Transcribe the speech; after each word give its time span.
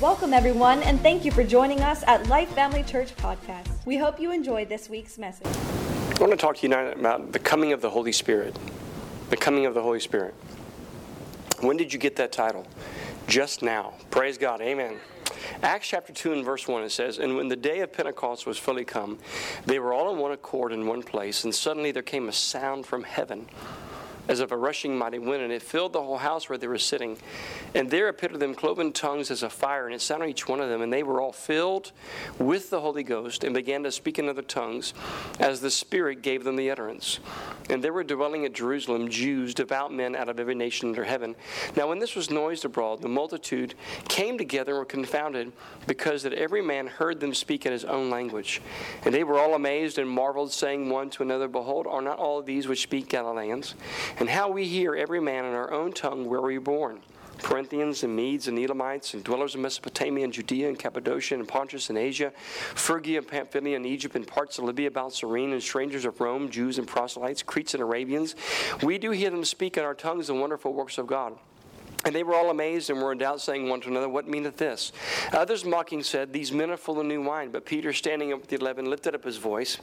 Welcome, 0.00 0.34
everyone, 0.34 0.82
and 0.82 1.00
thank 1.00 1.24
you 1.24 1.30
for 1.30 1.44
joining 1.44 1.80
us 1.80 2.02
at 2.08 2.26
Life 2.26 2.48
Family 2.48 2.82
Church 2.82 3.14
Podcast. 3.14 3.68
We 3.86 3.96
hope 3.96 4.18
you 4.18 4.32
enjoyed 4.32 4.68
this 4.68 4.90
week's 4.90 5.18
message. 5.18 5.46
I 5.46 6.20
want 6.20 6.32
to 6.32 6.36
talk 6.36 6.56
to 6.56 6.62
you 6.62 6.68
tonight 6.68 6.98
about 6.98 7.30
the 7.30 7.38
coming 7.38 7.72
of 7.72 7.80
the 7.80 7.88
Holy 7.88 8.10
Spirit. 8.10 8.58
The 9.30 9.36
coming 9.36 9.66
of 9.66 9.74
the 9.74 9.80
Holy 9.80 10.00
Spirit. 10.00 10.34
When 11.60 11.76
did 11.76 11.92
you 11.92 12.00
get 12.00 12.16
that 12.16 12.32
title? 12.32 12.66
Just 13.28 13.62
now. 13.62 13.94
Praise 14.10 14.36
God. 14.36 14.60
Amen. 14.60 14.96
Acts 15.62 15.86
chapter 15.86 16.12
2 16.12 16.32
and 16.32 16.44
verse 16.44 16.66
1 16.66 16.82
it 16.82 16.90
says, 16.90 17.18
And 17.18 17.36
when 17.36 17.46
the 17.46 17.56
day 17.56 17.78
of 17.78 17.92
Pentecost 17.92 18.48
was 18.48 18.58
fully 18.58 18.84
come, 18.84 19.20
they 19.64 19.78
were 19.78 19.92
all 19.92 20.12
in 20.12 20.18
one 20.18 20.32
accord 20.32 20.72
in 20.72 20.88
one 20.88 21.04
place, 21.04 21.44
and 21.44 21.54
suddenly 21.54 21.92
there 21.92 22.02
came 22.02 22.28
a 22.28 22.32
sound 22.32 22.84
from 22.84 23.04
heaven 23.04 23.46
as 24.28 24.40
of 24.40 24.52
a 24.52 24.56
rushing 24.56 24.96
mighty 24.96 25.18
wind, 25.18 25.42
and 25.42 25.52
it 25.52 25.62
filled 25.62 25.92
the 25.92 26.02
whole 26.02 26.18
house 26.18 26.48
where 26.48 26.58
they 26.58 26.66
were 26.66 26.78
sitting. 26.78 27.16
And 27.74 27.90
there 27.90 28.08
appeared 28.08 28.32
to 28.32 28.38
them 28.38 28.54
cloven 28.54 28.92
tongues 28.92 29.30
as 29.30 29.42
a 29.42 29.50
fire, 29.50 29.86
and 29.86 29.94
it 29.94 30.00
sat 30.00 30.20
on 30.20 30.28
each 30.28 30.48
one 30.48 30.60
of 30.60 30.68
them, 30.68 30.82
and 30.82 30.92
they 30.92 31.02
were 31.02 31.20
all 31.20 31.32
filled 31.32 31.92
with 32.38 32.70
the 32.70 32.80
Holy 32.80 33.02
Ghost, 33.02 33.44
and 33.44 33.54
began 33.54 33.82
to 33.82 33.92
speak 33.92 34.18
in 34.18 34.28
other 34.28 34.42
tongues, 34.42 34.94
as 35.40 35.60
the 35.60 35.70
Spirit 35.70 36.22
gave 36.22 36.44
them 36.44 36.56
the 36.56 36.70
utterance. 36.70 37.20
And 37.70 37.82
there 37.82 37.92
were 37.92 38.04
dwelling 38.04 38.44
at 38.44 38.52
Jerusalem 38.52 39.08
Jews, 39.08 39.54
devout 39.54 39.92
men 39.92 40.16
out 40.16 40.28
of 40.28 40.40
every 40.40 40.54
nation 40.54 40.88
under 40.88 41.04
heaven. 41.04 41.34
Now 41.76 41.88
when 41.88 41.98
this 41.98 42.14
was 42.14 42.30
noised 42.30 42.64
abroad, 42.64 43.02
the 43.02 43.08
multitude 43.08 43.74
came 44.08 44.38
together 44.38 44.72
and 44.72 44.78
were 44.80 44.84
confounded, 44.84 45.52
because 45.86 46.22
that 46.22 46.32
every 46.32 46.62
man 46.62 46.86
heard 46.86 47.20
them 47.20 47.34
speak 47.34 47.66
in 47.66 47.72
his 47.72 47.84
own 47.84 48.10
language. 48.10 48.62
And 49.04 49.14
they 49.14 49.24
were 49.24 49.38
all 49.38 49.54
amazed 49.54 49.98
and 49.98 50.08
marveled, 50.08 50.52
saying 50.52 50.88
one 50.88 51.10
to 51.10 51.22
another, 51.22 51.48
Behold, 51.48 51.86
are 51.86 52.02
not 52.02 52.18
all 52.18 52.42
these 52.42 52.66
which 52.66 52.82
speak 52.82 53.08
Galileans? 53.08 53.74
And 54.18 54.28
how 54.28 54.48
we 54.48 54.64
hear 54.64 54.94
every 54.94 55.20
man 55.20 55.44
in 55.44 55.54
our 55.54 55.72
own 55.72 55.92
tongue 55.92 56.26
where 56.26 56.40
we 56.40 56.58
were 56.58 56.64
born. 56.64 57.00
Parthians 57.42 58.04
and 58.04 58.14
Medes 58.14 58.48
and 58.48 58.58
Elamites 58.58 59.14
and 59.14 59.24
dwellers 59.24 59.54
in 59.54 59.62
Mesopotamia 59.62 60.24
and 60.24 60.32
Judea 60.32 60.68
and 60.68 60.78
Cappadocia 60.78 61.34
and 61.34 61.46
Pontus 61.46 61.88
and 61.90 61.98
Asia, 61.98 62.32
Phrygia 62.74 63.18
and 63.18 63.28
Pamphylia 63.28 63.76
and 63.76 63.84
Egypt 63.84 64.14
and 64.14 64.26
parts 64.26 64.58
of 64.58 64.64
Libya 64.64 64.88
about 64.88 65.12
Cyrene 65.12 65.52
and 65.52 65.62
strangers 65.62 66.04
of 66.04 66.20
Rome, 66.20 66.48
Jews 66.50 66.78
and 66.78 66.86
proselytes, 66.86 67.42
Cretes 67.42 67.74
and 67.74 67.82
Arabians. 67.82 68.36
We 68.82 68.98
do 68.98 69.10
hear 69.10 69.30
them 69.30 69.44
speak 69.44 69.76
in 69.76 69.84
our 69.84 69.94
tongues 69.94 70.28
the 70.28 70.34
wonderful 70.34 70.72
works 70.72 70.96
of 70.96 71.06
God. 71.06 71.36
And 72.04 72.14
they 72.14 72.22
were 72.22 72.34
all 72.34 72.50
amazed 72.50 72.90
and 72.90 73.00
were 73.00 73.12
in 73.12 73.18
doubt, 73.18 73.40
saying 73.40 73.68
one 73.68 73.80
to 73.82 73.88
another, 73.88 74.08
What 74.08 74.28
meaneth 74.28 74.56
this? 74.56 74.92
Others 75.32 75.64
mocking 75.64 76.02
said, 76.02 76.32
These 76.32 76.52
men 76.52 76.70
are 76.70 76.76
full 76.76 77.00
of 77.00 77.06
new 77.06 77.22
wine. 77.22 77.50
But 77.50 77.64
Peter, 77.64 77.92
standing 77.92 78.32
up 78.32 78.40
with 78.40 78.48
the 78.50 78.56
eleven, 78.56 78.84
lifted 78.90 79.14
up 79.14 79.24
his 79.24 79.38
voice. 79.38 79.78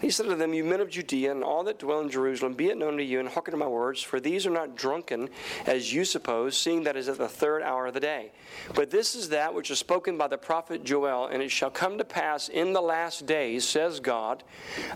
He 0.00 0.10
said 0.10 0.26
to 0.26 0.34
them, 0.34 0.54
You 0.54 0.64
men 0.64 0.80
of 0.80 0.90
Judea, 0.90 1.30
and 1.30 1.44
all 1.44 1.64
that 1.64 1.78
dwell 1.78 2.00
in 2.00 2.10
Jerusalem, 2.10 2.54
be 2.54 2.68
it 2.68 2.78
known 2.78 2.96
to 2.96 3.04
you, 3.04 3.20
and 3.20 3.28
hearken 3.28 3.52
to 3.52 3.58
my 3.58 3.66
words, 3.66 4.02
for 4.02 4.20
these 4.20 4.46
are 4.46 4.50
not 4.50 4.76
drunken, 4.76 5.28
as 5.66 5.92
you 5.92 6.04
suppose, 6.04 6.56
seeing 6.56 6.82
that 6.84 6.96
is 6.96 7.08
at 7.08 7.18
the 7.18 7.28
third 7.28 7.62
hour 7.62 7.86
of 7.86 7.94
the 7.94 8.00
day. 8.00 8.32
But 8.74 8.90
this 8.90 9.14
is 9.14 9.28
that 9.28 9.54
which 9.54 9.70
is 9.70 9.78
spoken 9.78 10.18
by 10.18 10.28
the 10.28 10.38
prophet 10.38 10.84
Joel, 10.84 11.26
and 11.26 11.42
it 11.42 11.50
shall 11.50 11.70
come 11.70 11.98
to 11.98 12.04
pass 12.04 12.48
in 12.48 12.72
the 12.72 12.80
last 12.80 13.26
days, 13.26 13.64
says 13.64 14.00
God, 14.00 14.42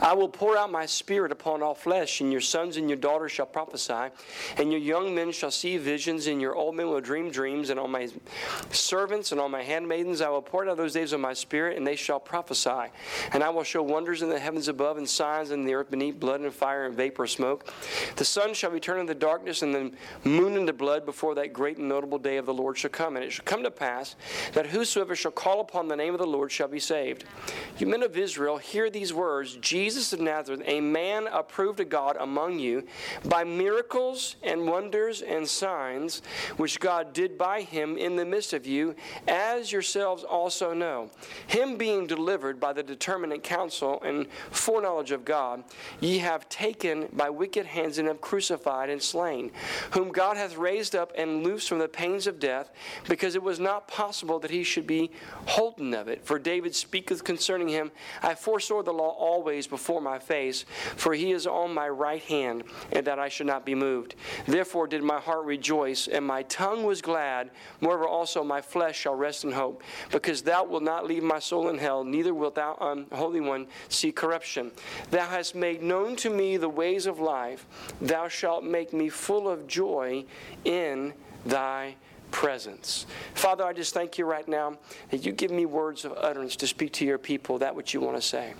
I 0.00 0.12
will 0.14 0.28
pour 0.28 0.56
out 0.56 0.72
my 0.72 0.86
spirit 0.86 1.32
upon 1.32 1.62
all 1.62 1.74
flesh, 1.74 2.20
and 2.20 2.32
your 2.32 2.40
sons 2.40 2.76
and 2.76 2.88
your 2.88 2.96
daughters 2.96 3.32
shall 3.32 3.46
prophesy, 3.46 4.10
and 4.56 4.70
your 4.72 4.80
young 4.80 5.14
men 5.14 5.32
shall 5.32 5.50
see 5.50 5.76
visions, 5.76 6.26
and 6.26 6.40
your 6.40 6.56
old 6.64 6.74
men 6.74 6.88
will 6.88 7.00
dream 7.00 7.30
dreams, 7.30 7.68
and 7.68 7.78
on 7.78 7.90
my 7.90 8.08
servants 8.70 9.32
and 9.32 9.40
on 9.40 9.50
my 9.50 9.62
handmaidens 9.62 10.22
I 10.22 10.30
will 10.30 10.42
pour 10.42 10.66
out 10.68 10.76
those 10.78 10.94
days 10.94 11.12
of 11.12 11.20
my 11.20 11.34
spirit, 11.34 11.76
and 11.76 11.86
they 11.86 11.96
shall 11.96 12.18
prophesy. 12.18 12.90
And 13.32 13.44
I 13.44 13.50
will 13.50 13.64
show 13.64 13.82
wonders 13.82 14.22
in 14.22 14.30
the 14.30 14.38
heavens 14.38 14.68
above, 14.68 14.96
and 14.96 15.08
signs 15.08 15.50
in 15.50 15.64
the 15.64 15.74
earth 15.74 15.90
beneath, 15.90 16.18
blood 16.18 16.40
and 16.40 16.52
fire 16.52 16.86
and 16.86 16.94
vapor 16.94 17.24
of 17.24 17.30
smoke. 17.30 17.72
The 18.16 18.24
sun 18.24 18.54
shall 18.54 18.70
be 18.70 18.80
turned 18.80 19.00
into 19.00 19.14
darkness, 19.14 19.60
and 19.60 19.74
the 19.74 19.92
moon 20.28 20.56
into 20.56 20.72
blood 20.72 21.04
before 21.04 21.34
that 21.34 21.52
great 21.52 21.76
and 21.76 21.88
notable 21.88 22.18
day 22.18 22.38
of 22.38 22.46
the 22.46 22.54
Lord 22.54 22.78
shall 22.78 22.90
come. 22.90 23.16
And 23.16 23.24
it 23.24 23.32
shall 23.32 23.44
come 23.44 23.62
to 23.62 23.70
pass 23.70 24.16
that 24.54 24.66
whosoever 24.66 25.14
shall 25.14 25.32
call 25.32 25.60
upon 25.60 25.88
the 25.88 25.96
name 25.96 26.14
of 26.14 26.20
the 26.20 26.26
Lord 26.26 26.50
shall 26.50 26.68
be 26.68 26.80
saved. 26.80 27.24
You 27.78 27.86
men 27.86 28.02
of 28.02 28.16
Israel, 28.16 28.56
hear 28.56 28.88
these 28.88 29.12
words 29.12 29.56
Jesus 29.60 30.12
of 30.12 30.20
Nazareth, 30.20 30.62
a 30.64 30.80
man 30.80 31.26
approved 31.26 31.80
of 31.80 31.90
God 31.90 32.16
among 32.18 32.58
you 32.58 32.86
by 33.26 33.44
miracles 33.44 34.36
and 34.42 34.66
wonders 34.66 35.20
and 35.20 35.46
signs 35.46 36.22
which 36.56 36.80
God 36.80 37.12
did 37.12 37.36
by 37.36 37.62
him 37.62 37.96
in 37.96 38.16
the 38.16 38.24
midst 38.24 38.52
of 38.52 38.66
you, 38.66 38.94
as 39.26 39.72
yourselves 39.72 40.24
also 40.24 40.72
know. 40.72 41.10
Him 41.46 41.76
being 41.76 42.06
delivered 42.06 42.60
by 42.60 42.72
the 42.72 42.82
determinate 42.82 43.42
counsel 43.42 44.02
and 44.02 44.26
foreknowledge 44.50 45.10
of 45.10 45.24
God, 45.24 45.64
ye 46.00 46.18
have 46.18 46.48
taken 46.48 47.08
by 47.12 47.30
wicked 47.30 47.66
hands 47.66 47.98
and 47.98 48.08
have 48.08 48.20
crucified 48.20 48.90
and 48.90 49.02
slain, 49.02 49.50
whom 49.90 50.10
God 50.10 50.36
hath 50.36 50.56
raised 50.56 50.94
up 50.94 51.12
and 51.16 51.42
loosed 51.42 51.68
from 51.68 51.78
the 51.78 51.88
pains 51.88 52.26
of 52.26 52.38
death, 52.38 52.70
because 53.08 53.34
it 53.34 53.42
was 53.42 53.58
not 53.58 53.88
possible 53.88 54.38
that 54.38 54.50
he 54.50 54.62
should 54.62 54.86
be 54.86 55.10
holden 55.46 55.92
of 55.94 56.08
it. 56.08 56.24
For 56.24 56.38
David 56.38 56.74
speaketh 56.74 57.24
concerning 57.24 57.68
him, 57.68 57.90
I 58.22 58.34
foresaw 58.34 58.82
the 58.82 58.92
Lord 58.92 59.16
always 59.18 59.66
before 59.66 60.00
my 60.00 60.18
face, 60.18 60.64
for 60.96 61.14
he 61.14 61.32
is 61.32 61.46
on 61.46 61.74
my 61.74 61.88
right 61.88 62.22
hand, 62.22 62.64
and 62.92 63.06
that 63.06 63.18
I 63.18 63.28
should 63.28 63.46
not 63.46 63.66
be 63.66 63.74
moved. 63.74 64.14
Therefore 64.46 64.86
did 64.86 65.02
my 65.02 65.18
heart 65.18 65.44
rejoice, 65.44 66.06
and 66.06 66.24
my 66.24 66.43
tongue 66.44 66.84
was 66.84 67.02
glad. 67.02 67.50
Moreover, 67.80 68.06
also 68.06 68.44
my 68.44 68.60
flesh 68.60 68.98
shall 68.98 69.14
rest 69.14 69.44
in 69.44 69.52
hope, 69.52 69.82
because 70.10 70.42
thou 70.42 70.64
wilt 70.64 70.82
not 70.82 71.06
leave 71.06 71.22
my 71.22 71.38
soul 71.38 71.68
in 71.68 71.78
hell, 71.78 72.04
neither 72.04 72.32
wilt 72.32 72.54
thou, 72.54 72.76
um, 72.80 73.06
unholy 73.10 73.40
one, 73.40 73.66
see 73.88 74.12
corruption. 74.12 74.70
Thou 75.10 75.26
hast 75.26 75.54
made 75.54 75.82
known 75.82 76.16
to 76.16 76.30
me 76.30 76.56
the 76.56 76.68
ways 76.68 77.06
of 77.06 77.18
life. 77.18 77.66
Thou 78.00 78.28
shalt 78.28 78.64
make 78.64 78.92
me 78.92 79.08
full 79.08 79.48
of 79.48 79.66
joy 79.66 80.24
in 80.64 81.12
thy 81.44 81.96
presence. 82.30 83.06
Father, 83.34 83.64
I 83.64 83.72
just 83.72 83.94
thank 83.94 84.18
you 84.18 84.24
right 84.24 84.46
now 84.48 84.76
that 85.10 85.24
you 85.24 85.32
give 85.32 85.50
me 85.50 85.66
words 85.66 86.04
of 86.04 86.12
utterance 86.16 86.56
to 86.56 86.66
speak 86.66 86.92
to 86.94 87.04
your 87.04 87.18
people 87.18 87.58
that 87.58 87.74
which 87.74 87.94
you 87.94 88.00
want 88.00 88.16
to 88.16 88.22
say. 88.22 88.54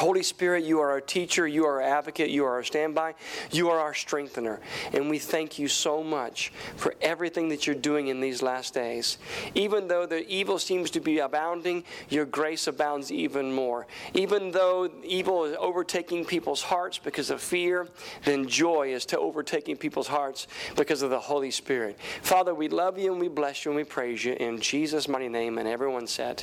Holy 0.00 0.22
Spirit, 0.22 0.64
you 0.64 0.80
are 0.80 0.88
our 0.88 1.00
teacher, 1.00 1.46
you 1.46 1.66
are 1.66 1.82
our 1.82 1.98
advocate, 1.98 2.30
you 2.30 2.42
are 2.46 2.52
our 2.52 2.64
standby, 2.64 3.14
you 3.50 3.68
are 3.68 3.78
our 3.78 3.92
strengthener. 3.92 4.58
And 4.94 5.10
we 5.10 5.18
thank 5.18 5.58
you 5.58 5.68
so 5.68 6.02
much 6.02 6.54
for 6.76 6.94
everything 7.02 7.50
that 7.50 7.66
you're 7.66 7.76
doing 7.76 8.08
in 8.08 8.18
these 8.18 8.40
last 8.40 8.72
days. 8.72 9.18
Even 9.54 9.88
though 9.88 10.06
the 10.06 10.26
evil 10.26 10.58
seems 10.58 10.90
to 10.92 11.00
be 11.00 11.18
abounding, 11.18 11.84
your 12.08 12.24
grace 12.24 12.66
abounds 12.66 13.12
even 13.12 13.52
more. 13.52 13.86
Even 14.14 14.50
though 14.52 14.90
evil 15.04 15.44
is 15.44 15.54
overtaking 15.60 16.24
people's 16.24 16.62
hearts 16.62 16.96
because 16.96 17.28
of 17.28 17.42
fear, 17.42 17.86
then 18.24 18.48
joy 18.48 18.94
is 18.94 19.04
to 19.04 19.18
overtaking 19.18 19.76
people's 19.76 20.08
hearts 20.08 20.46
because 20.76 21.02
of 21.02 21.10
the 21.10 21.20
Holy 21.20 21.50
Spirit. 21.50 21.98
Father, 22.22 22.54
we 22.54 22.68
love 22.68 22.98
you 22.98 23.12
and 23.12 23.20
we 23.20 23.28
bless 23.28 23.66
you 23.66 23.70
and 23.70 23.76
we 23.76 23.84
praise 23.84 24.24
you 24.24 24.32
in 24.32 24.60
Jesus' 24.60 25.08
mighty 25.08 25.28
name. 25.28 25.58
And 25.58 25.68
everyone 25.68 26.06
said, 26.06 26.42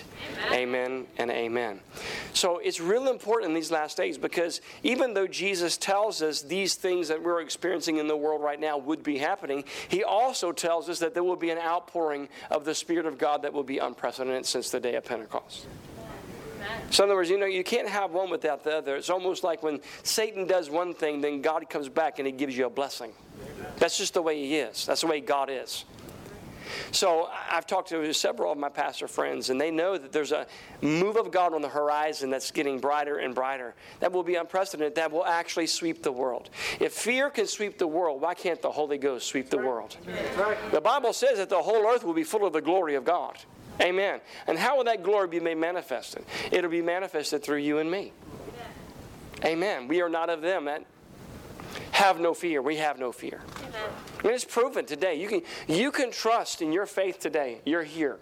Amen, 0.52 0.54
amen 0.54 1.08
and 1.18 1.32
amen. 1.32 1.80
So 2.34 2.60
it's 2.60 2.80
real 2.80 3.10
important 3.10 3.47
in 3.48 3.56
these 3.56 3.72
last 3.72 3.98
days 3.98 4.18
because 4.18 4.62
even 4.84 5.14
though 5.14 5.28
Jesus 5.28 5.78
tells 5.78 6.22
us 6.22 6.42
these 6.42 6.76
things 6.76 7.08
that 7.08 7.22
we're 7.22 7.42
experiencing 7.42 7.98
in 7.98 8.08
the 8.08 8.16
world 8.16 8.44
right 8.44 8.60
now 8.60 8.78
would 8.78 9.02
be 9.02 9.18
happening, 9.18 9.64
he 9.88 10.04
also 10.04 10.52
tells 10.52 10.90
us 10.90 11.00
that 11.00 11.14
there 11.14 11.24
will 11.24 11.36
be 11.36 11.50
an 11.50 11.58
outpouring 11.58 12.30
of 12.52 12.66
the 12.66 12.76
Spirit 12.76 13.06
of 13.06 13.18
God 13.18 13.42
that 13.42 13.54
will 13.54 13.64
be 13.64 13.80
unprecedented 13.80 14.46
since 14.46 14.70
the 14.70 14.80
day 14.80 14.96
of 14.96 15.06
Pentecost. 15.06 15.68
So, 16.90 17.04
in 17.04 17.10
other 17.10 17.16
words, 17.16 17.30
you 17.30 17.38
know, 17.38 17.46
you 17.46 17.64
can't 17.64 17.88
have 17.88 18.12
one 18.12 18.30
without 18.30 18.64
the 18.64 18.78
other. 18.78 18.96
It's 18.96 19.10
almost 19.10 19.44
like 19.44 19.64
when 19.64 19.80
Satan 20.04 20.48
does 20.48 20.70
one 20.70 20.94
thing, 20.94 21.22
then 21.22 21.42
God 21.42 21.70
comes 21.70 21.90
back 21.90 22.20
and 22.20 22.26
he 22.26 22.32
gives 22.32 22.58
you 22.58 22.66
a 22.66 22.70
blessing. 22.70 23.12
That's 23.78 23.98
just 23.98 24.14
the 24.14 24.22
way 24.22 24.38
he 24.42 24.58
is. 24.58 24.86
That's 24.86 25.02
the 25.02 25.08
way 25.08 25.22
God 25.22 25.50
is. 25.52 25.86
So 26.92 27.30
I've 27.50 27.66
talked 27.66 27.90
to 27.90 28.14
several 28.14 28.52
of 28.52 28.58
my 28.58 28.70
pastor 28.70 29.08
friends, 29.08 29.50
and 29.50 29.60
they 29.60 29.72
know 29.72 29.98
that 29.98 30.12
there's 30.12 30.32
a 30.32 30.48
move 30.82 31.16
of 31.16 31.32
God 31.32 31.54
on 31.54 31.62
the 31.62 31.70
horizon 31.70 32.30
that's 32.30 32.52
getting 32.52 32.80
brighter 32.80 33.18
and 33.18 33.36
brighter. 33.36 33.76
That 34.00 34.12
will 34.12 34.24
be 34.24 34.36
unprecedented. 34.36 34.96
That 34.96 35.12
will 35.12 35.26
actually 35.26 35.68
sweep 35.68 36.04
the 36.04 36.12
world. 36.12 36.50
If 36.80 36.94
fear 36.94 37.30
can 37.30 37.48
sweep 37.48 37.78
the 37.78 37.88
world, 37.88 38.22
why 38.22 38.34
can't 38.34 38.62
the 38.62 38.72
Holy 38.72 38.98
Ghost 38.98 39.28
sweep 39.28 39.50
the 39.50 39.58
world? 39.58 39.98
The 40.72 40.82
Bible 40.82 41.14
says 41.14 41.38
that 41.38 41.50
the 41.50 41.62
whole 41.62 41.86
earth 41.88 42.04
will 42.04 42.14
be 42.14 42.24
full 42.24 42.46
of 42.46 42.54
the 42.54 42.62
glory 42.62 42.96
of 42.96 43.06
God. 43.06 43.38
Amen. 43.82 44.22
And 44.48 44.58
how 44.58 44.78
will 44.78 44.86
that 44.86 45.04
glory 45.04 45.28
be 45.28 45.40
made 45.40 45.58
manifested? 45.58 46.26
It'll 46.52 46.72
be 46.72 46.82
manifested 46.82 47.44
through 47.44 47.58
you 47.58 47.78
and 47.78 47.90
me. 47.90 48.12
Amen. 49.46 49.88
We 49.88 50.02
are 50.02 50.10
not 50.10 50.30
of 50.32 50.42
them 50.42 50.66
that 50.66 50.84
have 51.98 52.20
no 52.20 52.34
fear. 52.34 52.62
We 52.62 52.78
have 52.78 53.00
no 53.00 53.12
fear. 53.12 53.42
Amen. 53.58 53.74
I 54.20 54.24
mean, 54.24 54.34
it's 54.36 54.46
proven 54.46 54.86
today. 54.86 55.16
You 55.16 55.28
can, 55.28 55.42
you 55.68 55.92
can 55.92 56.12
trust 56.12 56.62
in 56.62 56.72
your 56.72 56.86
faith 56.86 57.20
today. 57.20 57.60
You're 57.66 57.84
here. 57.84 58.18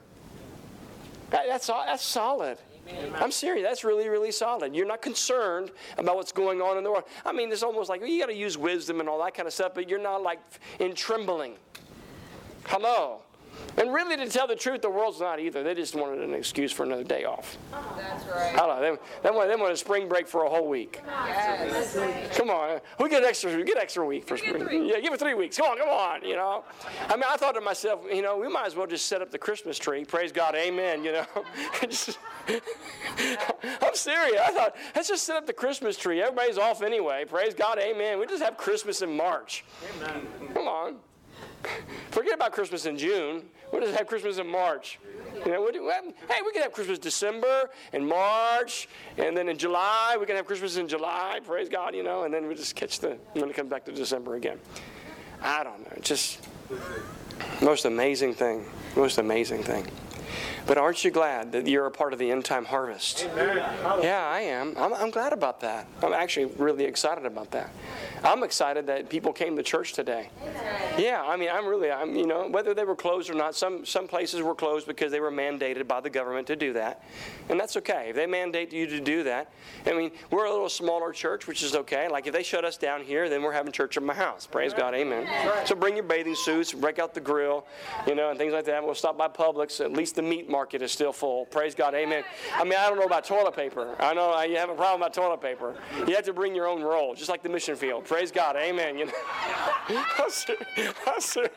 That, 1.32 1.44
that's, 1.48 1.68
that's 1.68 2.04
solid. 2.04 2.58
Amen. 2.88 3.12
I'm 3.16 3.32
serious. 3.32 3.66
That's 3.68 3.84
really, 3.84 4.08
really 4.08 4.32
solid. 4.32 4.74
You're 4.76 4.86
not 4.86 5.02
concerned 5.02 5.72
about 5.98 6.16
what's 6.16 6.32
going 6.32 6.62
on 6.62 6.78
in 6.78 6.84
the 6.84 6.92
world. 6.92 7.04
I 7.26 7.34
mean, 7.34 7.52
it's 7.52 7.64
almost 7.64 7.90
like 7.90 8.00
well, 8.00 8.10
you 8.10 8.20
got 8.20 8.28
to 8.28 8.36
use 8.36 8.58
wisdom 8.58 9.00
and 9.00 9.10
all 9.10 9.22
that 9.24 9.34
kind 9.34 9.48
of 9.48 9.54
stuff, 9.54 9.74
but 9.76 9.90
you're 9.90 10.02
not 10.02 10.22
like 10.24 10.40
in 10.80 10.94
trembling. 10.96 11.56
Hello. 12.66 13.24
And 13.78 13.94
really, 13.94 14.16
to 14.16 14.28
tell 14.30 14.48
the 14.48 14.56
truth, 14.56 14.82
the 14.82 14.90
world's 14.90 15.20
not 15.20 15.40
either. 15.40 15.62
They 15.62 15.74
just 15.76 15.96
wanted 15.96 16.22
an 16.22 16.34
excuse 16.34 16.72
for 16.72 16.84
another 16.84 17.04
day 17.04 17.26
off. 17.26 17.58
That's 17.98 18.26
right. 18.28 18.54
I 18.54 18.66
don't 18.68 18.82
know. 18.82 18.82
They, 18.82 19.30
they, 19.30 19.36
want, 19.36 19.50
they 19.50 19.56
want 19.56 19.74
a 19.74 19.78
spring 19.78 20.08
break 20.08 20.28
for 20.28 20.46
a 20.46 20.50
whole 20.50 20.70
week. 20.70 21.02
Yes. 21.06 22.38
Come 22.38 22.50
on. 22.50 22.80
We 23.00 23.10
get 23.10 23.24
extra, 23.24 23.56
we 23.56 23.64
get 23.64 23.78
extra 23.78 24.06
week 24.06 24.28
for 24.28 24.38
spring. 24.38 24.66
three. 24.66 24.90
Yeah, 24.90 25.00
give 25.02 25.14
it 25.14 25.20
three 25.20 25.34
weeks. 25.34 25.58
Come 25.58 25.68
on, 25.68 25.78
come 25.78 25.90
on, 25.90 26.24
you 26.24 26.36
know. 26.36 26.64
I 27.10 27.16
mean, 27.16 27.26
I 27.28 27.36
thought 27.36 27.54
to 27.56 27.62
myself, 27.62 28.02
you 28.10 28.22
know, 28.22 28.38
we 28.38 28.48
might 28.48 28.66
as 28.68 28.76
well 28.76 28.88
just 28.88 29.08
set 29.08 29.22
up 29.22 29.30
the 29.30 29.38
Christmas 29.38 29.78
tree. 29.78 30.06
Praise 30.06 30.32
God, 30.32 30.56
amen, 30.56 31.04
you 31.04 31.12
know. 31.12 31.26
Just- 31.82 32.18
I'm 32.48 33.94
serious. 33.96 34.42
I 34.42 34.52
thought, 34.52 34.76
let's 34.96 35.10
just 35.10 35.24
set 35.26 35.36
up 35.36 35.46
the 35.48 35.54
Christmas 35.54 35.98
tree. 35.98 36.22
Everybody's 36.22 36.58
off 36.58 36.82
anyway. 36.82 37.26
Praise 37.26 37.54
God, 37.54 37.78
amen. 37.80 38.20
We 38.20 38.26
just 38.26 38.44
have 38.44 38.56
Christmas 38.58 39.02
in 39.02 39.16
March. 39.16 39.66
Amen. 39.98 40.28
Come 40.54 40.68
on. 40.68 40.96
Forget 42.12 42.34
about 42.34 42.52
Christmas 42.52 42.86
in 42.86 42.98
June. 42.98 43.44
We'll 43.72 43.82
just 43.82 43.98
have 43.98 44.08
Christmas 44.08 44.38
in 44.38 44.48
March. 44.48 45.00
You 45.46 45.52
know, 45.52 45.70
do, 45.72 45.92
hey, 46.30 46.42
we 46.46 46.52
can 46.54 46.62
have 46.62 46.72
Christmas 46.72 46.98
December 46.98 47.70
and 47.94 48.08
March, 48.08 48.88
and 49.18 49.36
then 49.36 49.50
in 49.50 49.58
July 49.58 50.16
we 50.20 50.26
can 50.26 50.36
have 50.36 50.46
Christmas 50.46 50.78
in 50.78 50.88
July. 50.88 51.40
Praise 51.46 51.68
God, 51.68 51.94
you 51.94 52.04
know, 52.04 52.24
and 52.24 52.34
then 52.34 52.48
we 52.48 52.56
just 52.56 52.76
catch 52.76 53.00
the 53.00 53.18
when 53.34 53.50
it 53.50 53.56
comes 53.56 53.70
back 53.70 53.86
to 53.86 53.92
December 53.92 54.36
again. 54.36 54.60
I 55.42 55.64
don't 55.64 55.80
know. 55.80 56.02
Just 56.02 56.48
most 57.62 57.86
amazing 57.86 58.34
thing. 58.34 58.66
Most 58.96 59.18
amazing 59.18 59.64
thing. 59.64 59.86
But 60.68 60.78
aren't 60.78 61.04
you 61.04 61.12
glad 61.12 61.52
that 61.52 61.68
you're 61.68 61.86
a 61.86 61.92
part 61.92 62.14
of 62.14 62.20
the 62.20 62.32
end 62.32 62.46
time 62.46 62.66
harvest? 62.66 63.30
Yeah, 63.36 64.28
I 64.28 64.42
am. 64.42 64.74
I'm, 64.78 64.94
I'm 64.94 65.12
glad 65.12 65.34
about 65.34 65.60
that. 65.62 65.88
I'm 66.02 66.14
actually 66.14 66.46
really 66.58 66.86
excited 66.86 67.26
about 67.26 67.52
that. 67.52 67.72
I'm 68.24 68.44
excited 68.44 68.88
that 68.88 69.10
people 69.10 69.32
came 69.32 69.56
to 69.58 69.64
church 69.64 69.94
today. 69.94 70.30
Yeah, 70.98 71.24
I 71.24 71.36
mean, 71.36 71.50
I'm 71.52 71.68
really, 71.68 71.92
I'm, 71.92 72.16
you 72.16 72.26
know, 72.26 72.48
whether 72.48 72.74
they 72.74 72.84
were 72.84 72.96
closed 72.96 73.30
or 73.30 73.36
not, 73.36 73.56
some, 73.56 73.86
some 73.86 74.08
places 74.08 74.42
were 74.42 74.56
closed 74.56 74.88
because 74.88 75.12
they 75.12 75.20
were 75.20 75.32
mandated 75.32 75.88
by 75.88 76.02
the 76.02 76.10
government 76.10 76.48
to 76.48 76.56
do 76.56 76.74
that. 76.74 77.04
And 77.50 77.60
that's 77.60 77.78
okay. 77.78 78.08
If 78.10 78.16
they 78.16 78.26
mandate 78.26 78.74
you 78.74 78.88
to 78.88 79.00
do 79.00 79.24
that, 79.24 79.52
I 79.86 79.94
mean, 79.94 80.12
we're 80.32 80.46
a 80.46 80.52
little 80.52 80.70
smaller 80.70 81.12
church, 81.12 81.48
which 81.48 81.62
is 81.62 81.76
okay. 81.76 82.08
Like 82.08 82.26
if 82.26 82.34
they 82.34 82.44
shut 82.44 82.66
us 82.66 82.78
down 82.78 83.04
here, 83.04 83.30
then 83.30 83.44
we're 83.44 83.52
having 83.52 83.72
church 83.72 83.98
in 83.98 84.06
my 84.06 84.14
house. 84.14 84.48
Praise 84.48 84.74
God, 84.74 84.96
amen. 84.96 85.28
So 85.66 85.76
bring 85.76 85.96
your 85.96 86.04
bathing 86.04 86.36
suits, 86.36 86.74
break 86.74 86.98
out 86.98 87.14
the 87.14 87.22
grill, 87.22 87.68
you 88.08 88.16
know, 88.16 88.30
and 88.30 88.40
things 88.40 88.54
like 88.54 88.66
that. 88.66 88.84
We'll 88.84 88.96
stop 88.96 89.18
by 89.18 89.28
Publix. 89.28 89.84
At 89.84 89.94
least 89.94 90.16
the 90.16 90.22
meat 90.30 90.50
market 90.50 90.82
is 90.82 90.92
still 90.92 91.14
full. 91.14 91.46
Praise 91.46 91.76
God, 91.76 91.94
amen. 91.94 92.24
I 92.54 92.64
mean, 92.64 92.74
I 92.78 92.90
don't 92.90 93.00
know 93.00 93.06
about 93.06 93.26
toilet 93.26 93.56
paper. 93.56 93.96
I 94.00 94.14
know 94.14 94.42
you 94.42 94.58
have 94.58 94.70
a 94.70 94.76
problem 94.76 95.02
about 95.02 95.14
toilet 95.14 95.42
paper. 95.42 95.76
You 96.08 96.16
have 96.16 96.26
to 96.26 96.34
bring 96.34 96.56
your 96.56 96.68
own 96.68 96.82
roll, 96.82 97.16
just 97.16 97.30
like 97.30 97.44
the 97.44 97.50
mission 97.50 97.76
field. 97.76 98.06
Praise 98.06 98.32
God, 98.32 98.56
amen. 98.56 98.98
You 98.98 99.06
know? 99.06 99.12
I'm 100.18 101.22
serious. 101.22 101.52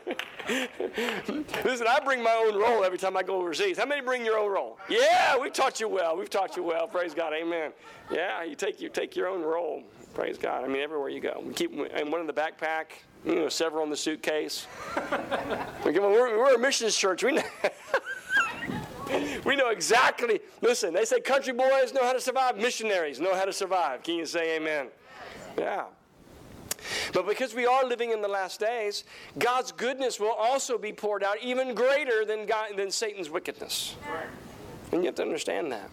Listen, 1.65 1.87
I 1.88 2.00
bring 2.05 2.23
my 2.23 2.35
own 2.35 2.59
roll 2.61 2.85
every 2.85 2.99
time 2.99 3.17
I 3.17 3.23
go 3.23 3.37
overseas. 3.37 3.79
How 3.79 3.87
many 3.87 4.00
bring 4.03 4.25
your 4.25 4.38
own 4.38 4.50
roll? 4.50 4.79
Yeah, 4.88 5.38
we 5.38 5.50
taught 5.50 5.81
you 5.81 5.88
well. 5.88 6.17
We've 6.17 6.31
taught 6.31 6.56
you 6.56 6.62
well. 6.62 6.87
Praise 6.87 7.14
God, 7.14 7.32
amen. 7.32 7.73
Yeah, 8.11 8.43
you 8.44 8.55
take 8.55 8.81
you 8.81 8.88
take 8.88 9.17
your 9.17 9.29
own 9.29 9.43
roll. 9.43 9.82
Praise 10.14 10.38
God. 10.38 10.64
I 10.64 10.69
mean, 10.69 10.82
everywhere 10.82 11.11
you 11.11 11.21
go, 11.21 11.43
we 11.44 11.53
keep 11.53 11.73
and 11.73 12.11
one 12.11 12.21
in 12.21 12.26
the 12.26 12.32
backpack. 12.32 12.87
You 13.25 13.35
know, 13.35 13.49
several 13.49 13.85
in 13.85 13.91
the 13.91 13.97
suitcase. 13.97 14.67
We're, 15.85 16.38
we're 16.38 16.55
a 16.55 16.59
missions 16.59 16.97
church. 16.97 17.25
We. 17.25 17.41
We 19.44 19.56
know 19.56 19.70
exactly. 19.70 20.40
Listen, 20.60 20.93
they 20.93 21.05
say 21.05 21.20
country 21.20 21.52
boys 21.52 21.94
know 21.94 22.02
how 22.02 22.12
to 22.12 22.20
survive. 22.20 22.56
Missionaries 22.56 23.20
know 23.20 23.34
how 23.34 23.44
to 23.44 23.52
survive. 23.52 24.02
Can 24.02 24.16
you 24.16 24.26
say 24.26 24.56
amen? 24.56 24.88
Yeah. 25.56 25.84
But 27.12 27.26
because 27.26 27.55
we 27.55 27.66
are 27.66 27.84
living 27.84 28.12
in 28.12 28.20
the 28.20 28.28
last 28.28 28.60
days, 28.60 29.05
God's 29.38 29.72
goodness 29.72 30.20
will 30.20 30.32
also 30.32 30.78
be 30.78 30.93
poured 30.93 31.25
out 31.25 31.37
even 31.43 31.75
greater 31.75 32.25
than, 32.25 32.46
God, 32.46 32.76
than 32.76 32.90
Satan's 32.90 33.31
wickedness. 33.31 33.96
And 34.93 35.02
you 35.02 35.06
have 35.06 35.16
to 35.16 35.22
understand 35.22 35.72
that. 35.72 35.90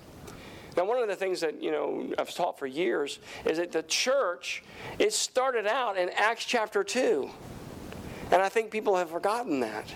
Now, 0.77 0.85
one 0.85 1.01
of 1.01 1.07
the 1.07 1.15
things 1.15 1.39
that 1.39 1.61
you 1.61 1.71
know 1.71 2.13
I've 2.17 2.33
taught 2.33 2.59
for 2.59 2.67
years 2.67 3.19
is 3.45 3.57
that 3.57 3.71
the 3.71 3.83
church 3.83 4.63
it 4.99 5.13
started 5.13 5.65
out 5.65 5.97
in 5.97 6.09
Acts 6.09 6.43
chapter 6.43 6.83
two, 6.83 7.29
and 8.31 8.41
I 8.41 8.49
think 8.49 8.71
people 8.71 8.97
have 8.97 9.09
forgotten 9.09 9.61
that. 9.61 9.93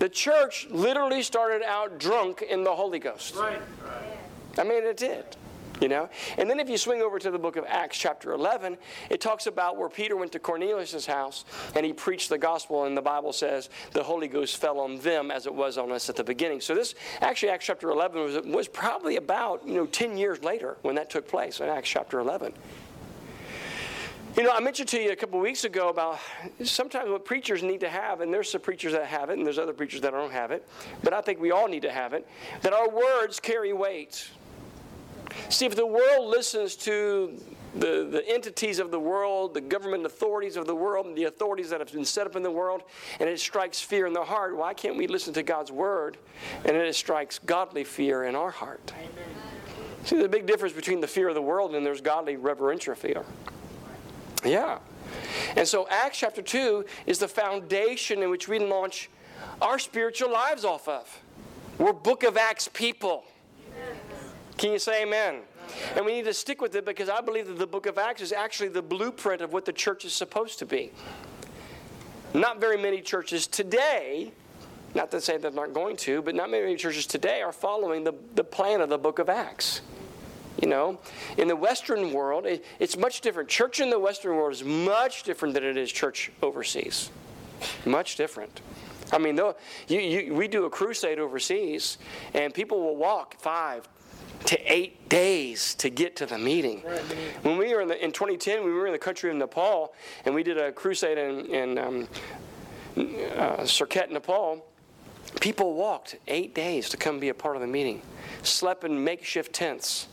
The 0.00 0.08
church 0.08 0.66
literally 0.70 1.22
started 1.22 1.62
out 1.62 1.98
drunk 1.98 2.40
in 2.40 2.64
the 2.64 2.74
Holy 2.74 2.98
Ghost. 2.98 3.36
Right. 3.36 3.60
right. 3.84 4.18
I 4.58 4.64
mean, 4.64 4.82
it 4.82 4.96
did. 4.96 5.36
You 5.78 5.88
know? 5.88 6.08
And 6.38 6.48
then 6.48 6.58
if 6.58 6.70
you 6.70 6.78
swing 6.78 7.02
over 7.02 7.18
to 7.18 7.30
the 7.30 7.38
book 7.38 7.56
of 7.56 7.66
Acts, 7.68 7.98
chapter 7.98 8.32
11, 8.32 8.78
it 9.10 9.20
talks 9.20 9.46
about 9.46 9.76
where 9.76 9.90
Peter 9.90 10.16
went 10.16 10.32
to 10.32 10.38
Cornelius' 10.38 11.04
house 11.04 11.44
and 11.76 11.84
he 11.84 11.92
preached 11.92 12.30
the 12.30 12.38
gospel, 12.38 12.84
and 12.84 12.96
the 12.96 13.02
Bible 13.02 13.32
says 13.34 13.68
the 13.92 14.02
Holy 14.02 14.26
Ghost 14.26 14.56
fell 14.56 14.80
on 14.80 14.98
them 15.00 15.30
as 15.30 15.46
it 15.46 15.54
was 15.54 15.76
on 15.76 15.92
us 15.92 16.08
at 16.08 16.16
the 16.16 16.24
beginning. 16.24 16.62
So 16.62 16.74
this, 16.74 16.94
actually, 17.20 17.50
Acts 17.50 17.66
chapter 17.66 17.90
11 17.90 18.22
was, 18.22 18.40
was 18.46 18.68
probably 18.68 19.16
about, 19.16 19.66
you 19.68 19.74
know, 19.74 19.86
10 19.86 20.16
years 20.16 20.42
later 20.42 20.78
when 20.80 20.94
that 20.94 21.10
took 21.10 21.28
place 21.28 21.60
in 21.60 21.68
Acts 21.68 21.90
chapter 21.90 22.20
11. 22.20 22.54
You 24.36 24.44
know, 24.44 24.52
I 24.52 24.60
mentioned 24.60 24.88
to 24.90 25.02
you 25.02 25.10
a 25.10 25.16
couple 25.16 25.38
of 25.38 25.42
weeks 25.42 25.64
ago 25.64 25.88
about 25.88 26.20
sometimes 26.62 27.10
what 27.10 27.24
preachers 27.24 27.64
need 27.64 27.80
to 27.80 27.88
have, 27.88 28.20
and 28.20 28.32
there's 28.32 28.50
some 28.50 28.60
preachers 28.60 28.92
that 28.92 29.06
have 29.06 29.28
it, 29.28 29.38
and 29.38 29.44
there's 29.44 29.58
other 29.58 29.72
preachers 29.72 30.00
that 30.02 30.12
don't 30.12 30.30
have 30.30 30.52
it, 30.52 30.66
but 31.02 31.12
I 31.12 31.20
think 31.20 31.40
we 31.40 31.50
all 31.50 31.66
need 31.66 31.82
to 31.82 31.90
have 31.90 32.12
it, 32.12 32.26
that 32.62 32.72
our 32.72 32.88
words 32.88 33.40
carry 33.40 33.72
weight. 33.72 34.30
See, 35.48 35.66
if 35.66 35.74
the 35.74 35.86
world 35.86 36.28
listens 36.28 36.76
to 36.76 37.36
the, 37.74 38.08
the 38.10 38.22
entities 38.28 38.78
of 38.78 38.92
the 38.92 39.00
world, 39.00 39.52
the 39.52 39.60
government 39.60 40.06
authorities 40.06 40.56
of 40.56 40.66
the 40.66 40.76
world, 40.76 41.06
and 41.06 41.16
the 41.16 41.24
authorities 41.24 41.68
that 41.70 41.80
have 41.80 41.92
been 41.92 42.04
set 42.04 42.26
up 42.26 42.36
in 42.36 42.44
the 42.44 42.50
world, 42.50 42.82
and 43.18 43.28
it 43.28 43.40
strikes 43.40 43.80
fear 43.80 44.06
in 44.06 44.12
their 44.12 44.24
heart, 44.24 44.56
why 44.56 44.74
can't 44.74 44.96
we 44.96 45.08
listen 45.08 45.34
to 45.34 45.42
God's 45.42 45.72
word 45.72 46.18
and 46.64 46.76
it 46.76 46.94
strikes 46.94 47.40
godly 47.40 47.82
fear 47.82 48.24
in 48.24 48.36
our 48.36 48.50
heart? 48.50 48.92
See, 50.04 50.16
there's 50.16 50.26
a 50.26 50.28
big 50.28 50.46
difference 50.46 50.74
between 50.74 51.00
the 51.00 51.08
fear 51.08 51.28
of 51.28 51.34
the 51.34 51.42
world 51.42 51.74
and 51.74 51.84
there's 51.84 52.00
godly 52.00 52.36
reverential 52.36 52.94
fear. 52.94 53.24
Yeah. 54.44 54.78
And 55.56 55.66
so 55.66 55.86
Acts 55.88 56.18
chapter 56.18 56.42
2 56.42 56.84
is 57.06 57.18
the 57.18 57.28
foundation 57.28 58.22
in 58.22 58.30
which 58.30 58.48
we 58.48 58.58
launch 58.58 59.10
our 59.60 59.78
spiritual 59.78 60.32
lives 60.32 60.64
off 60.64 60.88
of. 60.88 61.20
We're 61.78 61.92
Book 61.92 62.22
of 62.24 62.36
Acts 62.36 62.68
people. 62.68 63.24
Can 64.58 64.72
you 64.72 64.78
say 64.78 65.02
amen? 65.02 65.40
And 65.96 66.04
we 66.04 66.12
need 66.12 66.24
to 66.24 66.34
stick 66.34 66.60
with 66.60 66.74
it 66.74 66.84
because 66.84 67.08
I 67.08 67.20
believe 67.20 67.46
that 67.46 67.58
the 67.58 67.66
book 67.66 67.86
of 67.86 67.96
Acts 67.96 68.20
is 68.20 68.32
actually 68.32 68.68
the 68.68 68.82
blueprint 68.82 69.40
of 69.40 69.52
what 69.52 69.64
the 69.64 69.72
church 69.72 70.04
is 70.04 70.12
supposed 70.12 70.58
to 70.58 70.66
be. 70.66 70.90
Not 72.34 72.60
very 72.60 72.76
many 72.76 73.00
churches 73.00 73.46
today, 73.46 74.32
not 74.94 75.10
to 75.12 75.20
say 75.20 75.34
that 75.34 75.42
they're 75.42 75.50
not 75.52 75.72
going 75.72 75.96
to, 75.98 76.22
but 76.22 76.34
not 76.34 76.50
many 76.50 76.76
churches 76.76 77.06
today 77.06 77.42
are 77.42 77.52
following 77.52 78.04
the, 78.04 78.14
the 78.34 78.44
plan 78.44 78.80
of 78.80 78.88
the 78.88 78.98
book 78.98 79.18
of 79.18 79.28
Acts. 79.28 79.80
You 80.60 80.68
know, 80.68 80.98
in 81.38 81.48
the 81.48 81.56
Western 81.56 82.12
world, 82.12 82.44
it, 82.44 82.64
it's 82.78 82.96
much 82.96 83.22
different. 83.22 83.48
Church 83.48 83.80
in 83.80 83.88
the 83.88 83.98
Western 83.98 84.36
world 84.36 84.52
is 84.52 84.62
much 84.62 85.22
different 85.22 85.54
than 85.54 85.64
it 85.64 85.76
is 85.76 85.90
church 85.90 86.30
overseas. 86.42 87.10
Much 87.86 88.16
different. 88.16 88.60
I 89.12 89.18
mean, 89.18 89.36
though, 89.36 89.56
you, 89.88 90.00
you, 90.00 90.34
we 90.34 90.48
do 90.48 90.66
a 90.66 90.70
crusade 90.70 91.18
overseas, 91.18 91.98
and 92.34 92.52
people 92.52 92.80
will 92.80 92.96
walk 92.96 93.40
five 93.40 93.88
to 94.46 94.72
eight 94.72 95.08
days 95.08 95.74
to 95.76 95.90
get 95.90 96.16
to 96.16 96.26
the 96.26 96.38
meeting. 96.38 96.80
When 97.42 97.58
we 97.58 97.74
were 97.74 97.82
in, 97.82 97.88
the, 97.88 98.02
in 98.02 98.12
2010, 98.12 98.64
we 98.64 98.72
were 98.72 98.86
in 98.86 98.92
the 98.92 98.98
country 98.98 99.30
of 99.30 99.36
Nepal, 99.36 99.94
and 100.24 100.34
we 100.34 100.42
did 100.42 100.58
a 100.58 100.72
crusade 100.72 101.18
in, 101.18 101.46
in 101.46 101.78
um, 101.78 102.08
uh, 102.96 103.62
Surkhet, 103.62 104.10
Nepal. 104.10 104.64
People 105.40 105.74
walked 105.74 106.16
eight 106.26 106.54
days 106.54 106.88
to 106.88 106.96
come 106.96 107.20
be 107.20 107.28
a 107.28 107.34
part 107.34 107.54
of 107.56 107.62
the 107.62 107.68
meeting, 107.68 108.02
slept 108.42 108.84
in 108.84 109.02
makeshift 109.02 109.52
tents. 109.52 110.08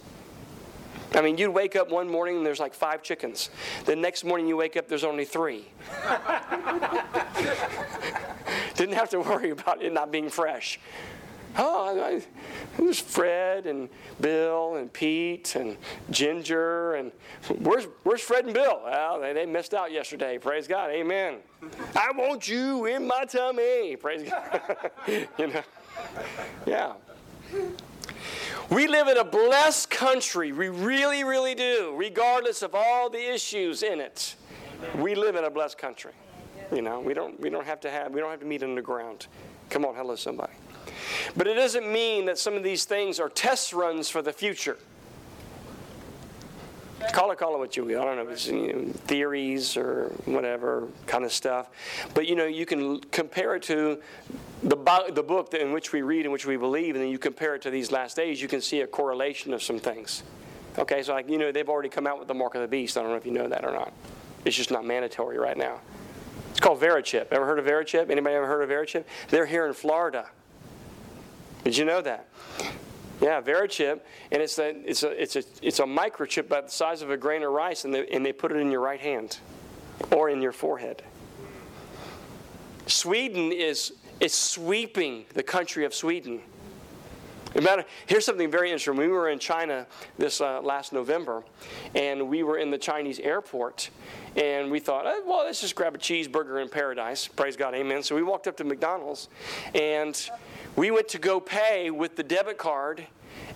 I 1.18 1.22
mean, 1.22 1.38
you'd 1.38 1.50
wake 1.50 1.76
up 1.76 1.90
one 1.90 2.08
morning 2.08 2.38
and 2.38 2.46
there's 2.46 2.60
like 2.60 2.76
five 2.76 3.02
chickens. 3.02 3.50
The 3.86 3.96
next 3.96 4.24
morning 4.24 4.48
you 4.48 4.56
wake 4.56 4.78
up, 4.78 4.88
there's 4.88 5.04
only 5.04 5.26
three. 5.26 5.66
Didn't 8.76 8.94
have 8.94 9.10
to 9.10 9.20
worry 9.20 9.50
about 9.50 9.82
it 9.82 9.92
not 9.92 10.12
being 10.12 10.30
fresh. 10.30 10.80
Oh, 11.58 12.00
I, 12.00 12.22
there's 12.78 13.00
Fred 13.00 13.66
and 13.66 13.90
Bill 14.22 14.76
and 14.76 14.94
Pete 14.94 15.56
and 15.56 15.76
Ginger 16.12 16.94
and 16.94 17.12
where's 17.62 17.86
where's 18.04 18.22
Fred 18.22 18.46
and 18.46 18.54
Bill? 18.54 18.82
Well, 18.86 19.20
they, 19.20 19.34
they 19.34 19.48
missed 19.48 19.74
out 19.74 19.92
yesterday. 19.92 20.38
Praise 20.38 20.68
God, 20.68 20.92
Amen. 20.92 21.38
I 21.96 22.12
want 22.12 22.48
you 22.48 22.86
in 22.86 23.08
my 23.08 23.26
tummy. 23.26 23.96
Praise 23.96 24.30
God. 24.30 24.92
you 25.08 25.48
know, 25.48 25.64
yeah. 26.68 26.94
We 28.70 28.88
live 28.88 29.08
in 29.08 29.18
a 29.18 29.24
blessed 29.24 29.90
country. 29.90 30.52
We 30.52 30.68
really, 30.68 31.24
really 31.24 31.56
do, 31.56 31.94
regardless 31.96 32.62
of 32.62 32.76
all 32.76 33.10
the 33.10 33.34
issues 33.34 33.82
in 33.82 34.02
it. 34.02 34.36
We 34.98 35.16
live 35.16 35.36
in 35.38 35.46
a 35.46 35.50
blessed 35.50 35.78
country. 35.78 36.12
You 36.74 36.82
know, 36.82 37.00
we 37.00 37.14
don't 37.14 37.40
we 37.40 37.50
don't 37.50 37.66
have 37.66 37.80
to 37.82 37.90
have 37.90 38.14
we 38.14 38.20
don't 38.20 38.30
have 38.30 38.42
to 38.42 38.46
meet 38.46 38.64
underground. 38.64 39.28
Come 39.70 39.86
on, 39.86 39.96
hello 39.96 40.16
somebody. 40.16 40.52
But 41.38 41.48
it 41.48 41.54
doesn't 41.54 41.90
mean 41.92 42.26
that 42.26 42.38
some 42.38 42.56
of 42.56 42.64
these 42.64 42.84
things 42.84 43.22
are 43.22 43.30
test 43.30 43.72
runs 43.72 44.10
for 44.10 44.22
the 44.22 44.34
future. 44.34 44.78
Call 47.12 47.32
it, 47.32 47.38
call 47.38 47.54
it 47.56 47.60
what 47.60 47.78
you 47.78 47.86
will. 47.86 48.02
I 48.02 48.06
don't 48.06 48.16
know 48.16 48.24
if 48.24 48.30
it's 48.30 48.48
you 48.48 48.74
know, 48.74 48.92
theories 49.06 49.78
or 49.78 50.12
whatever 50.26 50.88
kind 51.06 51.24
of 51.24 51.32
stuff. 51.32 51.70
But 52.14 52.28
you 52.28 52.36
know, 52.36 52.46
you 52.46 52.66
can 52.66 53.00
compare 53.12 53.56
it 53.56 53.64
to 53.64 54.02
the, 54.64 54.76
the 55.12 55.24
book 55.24 55.54
in 55.54 55.72
which 55.72 55.94
we 55.94 56.02
read, 56.02 56.26
in 56.26 56.32
which 56.32 56.46
we 56.46 56.58
believe, 56.58 56.96
and 56.96 57.04
then 57.04 57.12
you 57.12 57.20
compare 57.20 57.56
it 57.56 57.62
to 57.64 57.70
these 57.70 57.92
last 57.92 58.16
days, 58.16 58.42
you 58.42 58.48
can 58.48 58.62
see 58.62 58.82
a 58.82 58.88
correlation 58.88 59.54
of 59.54 59.62
some 59.62 59.78
things. 59.78 60.24
Okay, 60.80 61.04
so 61.04 61.14
like, 61.14 61.30
you 61.30 61.38
know, 61.38 61.52
they've 61.52 61.70
already 61.70 61.90
come 61.90 62.08
out 62.08 62.20
with 62.20 62.28
the 62.28 62.34
mark 62.34 62.56
of 62.56 62.62
the 62.62 62.68
beast. 62.68 62.98
I 62.98 63.02
don't 63.02 63.12
know 63.12 63.18
if 63.18 63.26
you 63.26 63.32
know 63.32 63.48
that 63.48 63.64
or 63.64 63.72
not. 63.72 63.94
It's 64.46 64.56
just 64.56 64.72
not 64.72 64.86
mandatory 64.86 65.38
right 65.38 65.58
now. 65.58 65.80
It's 66.52 66.60
called 66.60 66.80
Verichip. 66.80 67.28
Ever 67.32 67.46
heard 67.46 67.60
of 67.60 67.66
Verichip? 67.66 68.10
Anybody 68.10 68.36
ever 68.36 68.48
heard 68.48 68.64
of 68.64 68.70
Verichip? 68.70 69.04
They're 69.30 69.46
here 69.46 69.68
in 69.68 69.74
Florida. 69.74 70.30
Did 71.64 71.78
you 71.78 71.86
know 71.86 72.02
that? 72.02 72.28
Yeah, 73.20 73.42
Verichip, 73.42 74.02
and 74.32 74.42
it's 74.42 74.60
a 74.60 74.70
it's 74.88 75.04
a 75.04 75.22
it's 75.22 75.36
a 75.36 75.44
it's 75.62 75.80
a 75.80 75.84
microchip 75.84 76.46
about 76.46 76.68
the 76.68 76.72
size 76.72 77.02
of 77.02 77.10
a 77.10 77.18
grain 77.18 77.42
of 77.44 77.52
rice, 77.52 77.84
and 77.84 77.94
they, 77.94 78.08
and 78.08 78.26
they 78.26 78.32
put 78.32 78.52
it 78.52 78.58
in 78.58 78.70
your 78.70 78.82
right 78.82 79.00
hand, 79.00 79.40
or 80.12 80.30
in 80.30 80.42
your 80.42 80.52
forehead. 80.52 81.02
Sweden 82.86 83.52
is 83.52 83.94
is 84.20 84.34
sweeping 84.34 85.26
the 85.34 85.44
country 85.44 85.84
of 85.84 85.94
Sweden. 85.96 86.42
Matter, 87.56 87.86
here's 88.06 88.26
something 88.26 88.52
very 88.52 88.70
interesting. 88.70 88.96
We 88.96 89.08
were 89.08 89.30
in 89.30 89.40
China 89.40 89.88
this 90.18 90.42
uh, 90.42 90.62
last 90.62 90.94
November, 90.94 91.44
and 91.96 92.30
we 92.30 92.44
were 92.44 92.58
in 92.58 92.70
the 92.72 92.78
Chinese 92.78 93.20
airport, 93.20 93.90
and 94.36 94.70
we 94.70 94.80
thought, 94.80 95.06
oh, 95.08 95.24
well, 95.26 95.46
let's 95.46 95.62
just 95.62 95.76
grab 95.76 95.96
a 95.96 95.98
cheeseburger 95.98 96.62
in 96.62 96.70
paradise. 96.70 97.28
Praise 97.28 97.56
God, 97.56 97.74
amen. 97.74 98.04
So 98.04 98.16
we 98.16 98.24
walked 98.24 98.48
up 98.48 98.58
to 98.58 98.64
McDonald's, 98.64 99.30
and 99.74 100.30
we 100.76 100.92
went 100.92 101.08
to 101.10 101.18
go 101.18 101.40
pay 101.40 101.90
with 101.90 102.16
the 102.16 102.24
debit 102.24 102.58
card, 102.58 103.06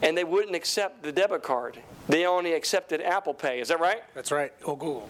and 0.02 0.18
they 0.18 0.24
wouldn't 0.24 0.56
accept 0.56 1.04
the 1.04 1.12
debit 1.12 1.44
card. 1.44 1.80
They 2.08 2.26
only 2.26 2.54
accepted 2.54 3.02
Apple 3.02 3.34
Pay. 3.34 3.60
Is 3.60 3.68
that 3.68 3.80
right? 3.80 4.04
That's 4.16 4.32
right. 4.32 4.52
Or 4.64 4.78
Google. 4.78 5.10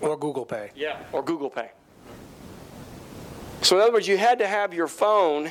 Or 0.00 0.16
Google 0.16 0.44
Pay. 0.44 0.70
Yeah. 0.74 0.98
Or 1.12 1.22
Google 1.22 1.50
Pay. 1.50 1.70
So, 3.62 3.76
in 3.76 3.82
other 3.82 3.92
words, 3.92 4.08
you 4.08 4.18
had 4.18 4.38
to 4.38 4.46
have 4.46 4.74
your 4.74 4.88
phone. 4.88 5.48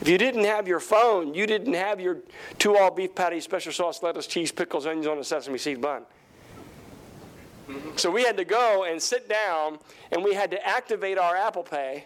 If 0.00 0.08
you 0.08 0.18
didn't 0.18 0.44
have 0.44 0.68
your 0.68 0.80
phone, 0.80 1.34
you 1.34 1.46
didn't 1.46 1.74
have 1.74 2.00
your 2.00 2.18
two 2.58 2.76
all 2.76 2.90
beef 2.90 3.14
patties, 3.14 3.44
special 3.44 3.72
sauce, 3.72 4.02
lettuce, 4.02 4.26
cheese, 4.26 4.52
pickles, 4.52 4.86
onions 4.86 5.06
on 5.06 5.18
a 5.18 5.24
sesame 5.24 5.58
seed 5.58 5.80
bun. 5.80 6.02
So 7.96 8.10
we 8.10 8.22
had 8.22 8.36
to 8.38 8.44
go 8.44 8.84
and 8.84 9.02
sit 9.02 9.28
down 9.28 9.78
and 10.12 10.24
we 10.24 10.34
had 10.34 10.50
to 10.52 10.66
activate 10.66 11.18
our 11.18 11.36
Apple 11.36 11.62
Pay 11.62 12.04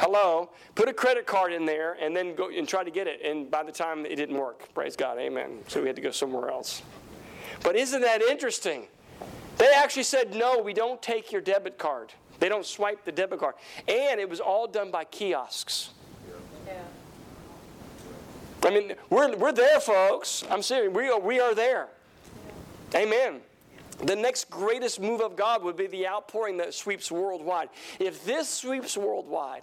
Hello. 0.00 0.48
Put 0.76 0.88
a 0.88 0.94
credit 0.94 1.26
card 1.26 1.52
in 1.52 1.66
there 1.66 1.92
and 2.00 2.16
then 2.16 2.34
go 2.34 2.48
and 2.48 2.66
try 2.66 2.82
to 2.82 2.90
get 2.90 3.06
it. 3.06 3.20
And 3.22 3.50
by 3.50 3.62
the 3.62 3.70
time 3.70 4.06
it 4.06 4.16
didn't 4.16 4.38
work, 4.38 4.72
praise 4.72 4.96
God, 4.96 5.18
amen. 5.18 5.58
So 5.68 5.82
we 5.82 5.88
had 5.88 5.96
to 5.96 6.00
go 6.00 6.10
somewhere 6.10 6.48
else. 6.48 6.80
But 7.62 7.76
isn't 7.76 8.00
that 8.00 8.22
interesting? 8.22 8.86
They 9.58 9.70
actually 9.76 10.04
said, 10.04 10.34
no, 10.34 10.58
we 10.58 10.72
don't 10.72 11.02
take 11.02 11.30
your 11.30 11.42
debit 11.42 11.76
card. 11.76 12.14
They 12.38 12.48
don't 12.48 12.64
swipe 12.64 13.04
the 13.04 13.12
debit 13.12 13.40
card. 13.40 13.56
And 13.86 14.18
it 14.18 14.26
was 14.26 14.40
all 14.40 14.66
done 14.66 14.90
by 14.90 15.04
kiosks. 15.04 15.90
I 18.62 18.70
mean, 18.70 18.92
we're, 19.08 19.34
we're 19.36 19.52
there, 19.52 19.80
folks. 19.80 20.44
I'm 20.50 20.62
serious. 20.62 20.92
We 20.92 21.08
are, 21.08 21.18
we 21.18 21.40
are 21.40 21.54
there. 21.54 21.88
Amen. 22.94 23.40
The 24.04 24.16
next 24.16 24.50
greatest 24.50 25.00
move 25.00 25.20
of 25.20 25.36
God 25.36 25.62
would 25.62 25.76
be 25.76 25.86
the 25.86 26.06
outpouring 26.06 26.56
that 26.58 26.74
sweeps 26.74 27.10
worldwide. 27.10 27.68
If 27.98 28.24
this 28.24 28.48
sweeps 28.48 28.96
worldwide, 28.96 29.62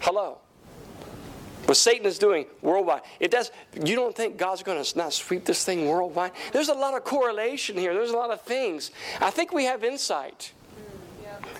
Hello. 0.00 0.38
What 1.66 1.76
Satan 1.76 2.06
is 2.06 2.18
doing 2.18 2.46
worldwide. 2.62 3.02
It 3.20 3.30
does. 3.30 3.52
You 3.74 3.94
don't 3.94 4.16
think 4.16 4.38
God's 4.38 4.62
going 4.62 4.82
to 4.82 4.98
not 4.98 5.12
sweep 5.12 5.44
this 5.44 5.64
thing 5.64 5.86
worldwide? 5.86 6.32
There's 6.52 6.70
a 6.70 6.74
lot 6.74 6.94
of 6.94 7.04
correlation 7.04 7.76
here. 7.76 7.92
There's 7.92 8.10
a 8.10 8.16
lot 8.16 8.30
of 8.30 8.40
things. 8.40 8.90
I 9.20 9.30
think 9.30 9.52
we 9.52 9.64
have 9.64 9.84
insight. 9.84 10.52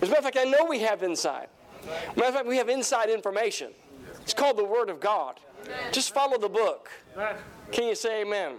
As 0.00 0.08
a 0.08 0.10
matter 0.10 0.18
of 0.18 0.24
fact, 0.24 0.38
I 0.38 0.44
know 0.44 0.64
we 0.64 0.80
have 0.80 1.02
insight. 1.02 1.48
As 1.82 1.88
a 1.88 2.18
matter 2.18 2.28
of 2.28 2.34
fact, 2.34 2.46
we 2.46 2.56
have 2.56 2.68
inside 2.68 3.10
information. 3.10 3.72
It's 4.22 4.34
called 4.34 4.56
the 4.56 4.64
Word 4.64 4.88
of 4.88 5.00
God. 5.00 5.38
Just 5.92 6.14
follow 6.14 6.38
the 6.38 6.48
book. 6.48 6.90
Can 7.72 7.88
you 7.88 7.94
say 7.94 8.22
amen? 8.22 8.56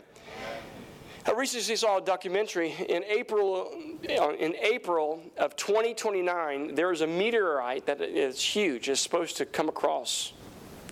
I 1.24 1.34
recently 1.34 1.76
saw 1.76 1.98
a 1.98 2.02
documentary 2.02 2.74
in 2.90 3.04
April. 3.04 3.72
Uh, 4.10 4.32
in 4.32 4.56
April 4.56 5.22
of 5.38 5.56
2029, 5.56 6.74
there 6.74 6.92
is 6.92 7.02
a 7.02 7.08
meteorite 7.08 7.86
that 7.86 8.02
is 8.02 8.42
huge. 8.42 8.90
It's 8.90 9.02
supposed 9.02 9.38
to 9.38 9.46
come 9.46 9.70
across, 9.70 10.34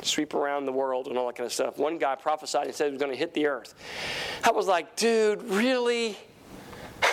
sweep 0.04 0.36
around 0.36 0.68
the 0.68 0.72
world, 0.72 1.08
and 1.08 1.18
all 1.18 1.26
that 1.28 1.36
kind 1.36 1.48
of 1.48 1.54
stuff. 1.54 1.80
One 1.80 1.98
guy 1.98 2.14
prophesied 2.16 2.68
and 2.68 2.76
said 2.76 2.90
it 2.90 2.92
was 2.92 3.00
going 3.00 3.12
to 3.12 3.18
hit 3.18 3.34
the 3.34 3.48
Earth. 3.48 3.74
I 4.44 4.52
was 4.52 4.68
like, 4.68 4.96
dude, 4.96 5.44
really? 5.44 6.18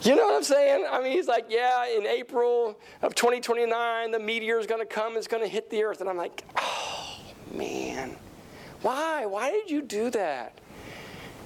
You 0.00 0.14
know 0.14 0.26
what 0.26 0.36
I'm 0.36 0.44
saying? 0.44 0.86
I 0.88 1.02
mean, 1.02 1.10
he's 1.10 1.26
like, 1.26 1.46
yeah, 1.48 1.84
in 1.88 2.06
April 2.06 2.78
of 3.02 3.16
2029, 3.16 4.12
the 4.12 4.18
meteor 4.20 4.60
is 4.60 4.66
going 4.68 4.80
to 4.80 4.86
come, 4.86 5.16
it's 5.16 5.26
going 5.26 5.42
to 5.42 5.48
hit 5.48 5.70
the 5.70 5.82
earth. 5.82 6.00
And 6.00 6.08
I'm 6.08 6.16
like, 6.16 6.44
oh, 6.56 6.97
man. 7.54 8.16
Why? 8.82 9.26
Why 9.26 9.50
did 9.50 9.70
you 9.70 9.82
do 9.82 10.10
that? 10.10 10.58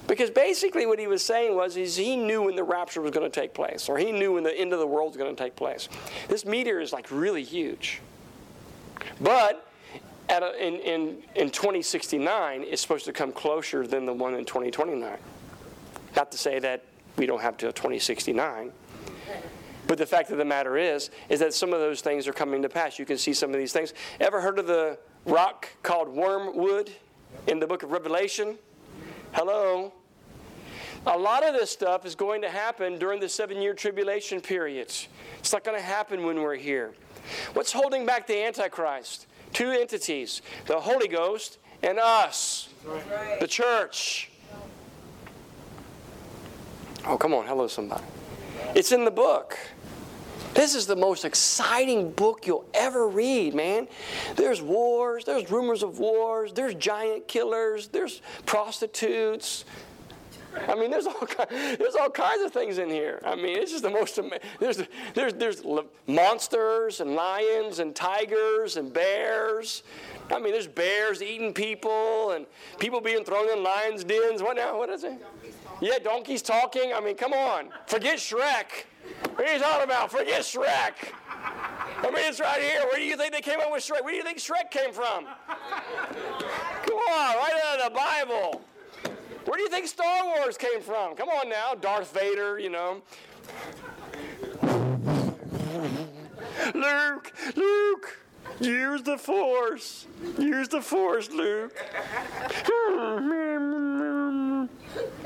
Because 0.07 0.29
basically 0.29 0.85
what 0.85 0.99
he 0.99 1.07
was 1.07 1.23
saying 1.23 1.55
was 1.55 1.77
is 1.77 1.95
he 1.95 2.15
knew 2.15 2.43
when 2.43 2.55
the 2.55 2.63
rapture 2.63 3.01
was 3.01 3.11
going 3.11 3.29
to 3.29 3.39
take 3.39 3.53
place, 3.53 3.87
or 3.87 3.97
he 3.97 4.11
knew 4.11 4.33
when 4.33 4.43
the 4.43 4.55
end 4.55 4.73
of 4.73 4.79
the 4.79 4.87
world 4.87 5.09
was 5.09 5.17
going 5.17 5.33
to 5.33 5.43
take 5.43 5.55
place. 5.55 5.87
This 6.27 6.45
meteor 6.45 6.79
is 6.79 6.91
like 6.91 7.09
really 7.09 7.43
huge. 7.43 8.01
But 9.21 9.67
a, 10.29 10.65
in, 10.65 10.75
in, 10.75 11.23
in 11.35 11.49
2069, 11.49 12.63
it's 12.63 12.81
supposed 12.81 13.05
to 13.05 13.13
come 13.13 13.31
closer 13.31 13.87
than 13.87 14.05
the 14.05 14.13
one 14.13 14.35
in 14.35 14.45
2029. 14.45 15.17
Not 16.15 16.31
to 16.31 16.37
say 16.37 16.59
that 16.59 16.83
we 17.17 17.25
don't 17.25 17.41
have 17.41 17.57
till 17.57 17.71
2069. 17.71 18.71
But 19.85 19.97
the 19.97 20.05
fact 20.05 20.31
of 20.31 20.37
the 20.37 20.45
matter 20.45 20.77
is, 20.77 21.09
is 21.29 21.39
that 21.41 21.53
some 21.53 21.73
of 21.73 21.79
those 21.79 22.01
things 22.01 22.27
are 22.27 22.33
coming 22.33 22.61
to 22.61 22.69
pass. 22.69 22.97
You 22.97 23.05
can 23.05 23.17
see 23.17 23.33
some 23.33 23.51
of 23.51 23.57
these 23.57 23.73
things. 23.73 23.93
Ever 24.19 24.41
heard 24.41 24.59
of 24.59 24.67
the 24.67 24.97
rock 25.25 25.69
called 25.83 26.09
wormwood 26.09 26.91
in 27.47 27.59
the 27.59 27.67
book 27.67 27.83
of 27.83 27.91
Revelation? 27.91 28.57
Hello? 29.33 29.93
A 31.05 31.17
lot 31.17 31.43
of 31.43 31.53
this 31.53 31.69
stuff 31.69 32.05
is 32.05 32.15
going 32.15 32.41
to 32.41 32.49
happen 32.49 32.97
during 32.97 33.19
the 33.19 33.27
seven 33.27 33.61
year 33.61 33.73
tribulation 33.73 34.39
period. 34.39 34.87
It's 35.39 35.51
not 35.51 35.63
going 35.63 35.77
to 35.77 35.83
happen 35.83 36.23
when 36.23 36.41
we're 36.41 36.55
here. 36.55 36.93
What's 37.53 37.71
holding 37.71 38.05
back 38.05 38.27
the 38.27 38.43
Antichrist? 38.43 39.27
Two 39.51 39.69
entities 39.69 40.41
the 40.65 40.79
Holy 40.79 41.07
Ghost 41.07 41.59
and 41.81 41.99
us, 41.99 42.69
right. 42.85 43.39
the 43.39 43.47
church. 43.47 44.31
Oh, 47.05 47.17
come 47.17 47.33
on. 47.33 47.45
Hello, 47.45 47.67
somebody. 47.67 48.03
It's 48.75 48.93
in 48.93 49.03
the 49.03 49.11
book. 49.11 49.57
This 50.53 50.75
is 50.75 50.85
the 50.85 50.95
most 50.95 51.25
exciting 51.25 52.11
book 52.11 52.45
you'll 52.45 52.65
ever 52.75 53.07
read, 53.07 53.55
man. 53.55 53.87
There's 54.35 54.61
wars, 54.61 55.25
there's 55.25 55.49
rumors 55.49 55.81
of 55.81 55.97
wars, 55.97 56.53
there's 56.53 56.75
giant 56.75 57.27
killers, 57.27 57.87
there's 57.87 58.21
prostitutes. 58.45 59.65
I 60.67 60.75
mean, 60.75 60.91
there's 60.91 61.07
all, 61.07 61.27
there's 61.49 61.95
all 61.95 62.11
kinds 62.11 62.43
of 62.43 62.53
things 62.53 62.77
in 62.77 62.87
here. 62.89 63.19
I 63.25 63.35
mean, 63.35 63.57
it's 63.57 63.71
just 63.71 63.83
the 63.83 63.89
most 63.89 64.19
there's 64.59 64.83
there's 65.15 65.33
there's 65.33 65.63
monsters 66.05 66.99
and 66.99 67.15
lions 67.15 67.79
and 67.79 67.95
tigers 67.95 68.77
and 68.77 68.93
bears. 68.93 69.81
I 70.31 70.39
mean, 70.39 70.51
there's 70.51 70.67
bears 70.67 71.23
eating 71.23 71.53
people 71.53 72.31
and 72.31 72.45
people 72.77 73.01
being 73.01 73.23
thrown 73.25 73.49
in 73.49 73.63
lions' 73.63 74.03
dens. 74.03 74.43
What 74.43 74.57
now? 74.57 74.77
What 74.77 74.89
is 74.89 75.03
it? 75.03 75.13
Yeah, 75.81 75.97
donkeys 75.97 76.43
talking. 76.43 76.93
I 76.93 76.99
mean, 76.99 77.15
come 77.15 77.33
on. 77.33 77.69
Forget 77.87 78.19
Shrek. 78.19 78.85
What 79.35 79.47
are 79.47 79.53
you 79.53 79.59
talking 79.59 79.83
about? 79.83 80.11
Forget 80.11 80.41
Shrek. 80.41 81.13
I 82.03 82.11
mean, 82.11 82.25
it's 82.27 82.39
right 82.39 82.61
here. 82.61 82.81
Where 82.81 82.95
do 82.95 83.03
you 83.03 83.17
think 83.17 83.33
they 83.33 83.41
came 83.41 83.59
up 83.59 83.71
with 83.71 83.83
Shrek? 83.83 84.03
Where 84.03 84.11
do 84.11 84.17
you 84.17 84.23
think 84.23 84.37
Shrek 84.37 84.69
came 84.71 84.93
from? 84.93 85.25
Come 85.25 86.97
on, 86.97 87.35
right 87.37 87.61
out 87.65 87.79
of 87.79 87.91
the 87.91 87.97
Bible. 87.97 88.61
Where 89.45 89.57
do 89.57 89.63
you 89.63 89.69
think 89.69 89.87
Star 89.87 90.25
Wars 90.25 90.57
came 90.57 90.81
from? 90.81 91.15
Come 91.15 91.29
on 91.29 91.49
now, 91.49 91.75
Darth 91.75 92.13
Vader, 92.13 92.59
you 92.59 92.69
know. 92.69 93.01
Luke, 96.73 97.33
Luke, 97.55 98.17
use 98.59 99.01
the 99.03 99.17
Force. 99.17 100.07
Use 100.37 100.67
the 100.69 100.81
Force, 100.81 101.29
Luke. 101.29 101.75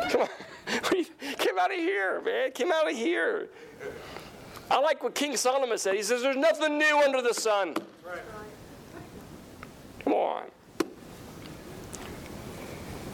Come 0.10 0.22
on. 0.22 0.28
Come 0.68 1.60
out 1.60 1.72
of 1.72 1.78
here, 1.78 2.22
man. 2.22 2.52
Come 2.52 2.72
out 2.72 2.90
of 2.90 2.96
here. 2.96 3.50
I 4.70 4.80
like 4.80 5.02
what 5.02 5.16
King 5.16 5.38
Solomon 5.38 5.78
said. 5.78 5.96
He 5.96 6.04
says, 6.04 6.22
There's 6.22 6.36
nothing 6.36 6.78
new 6.78 7.02
under 7.04 7.22
the 7.22 7.34
sun. 7.34 7.76
Come 10.04 10.14
on. 10.14 10.44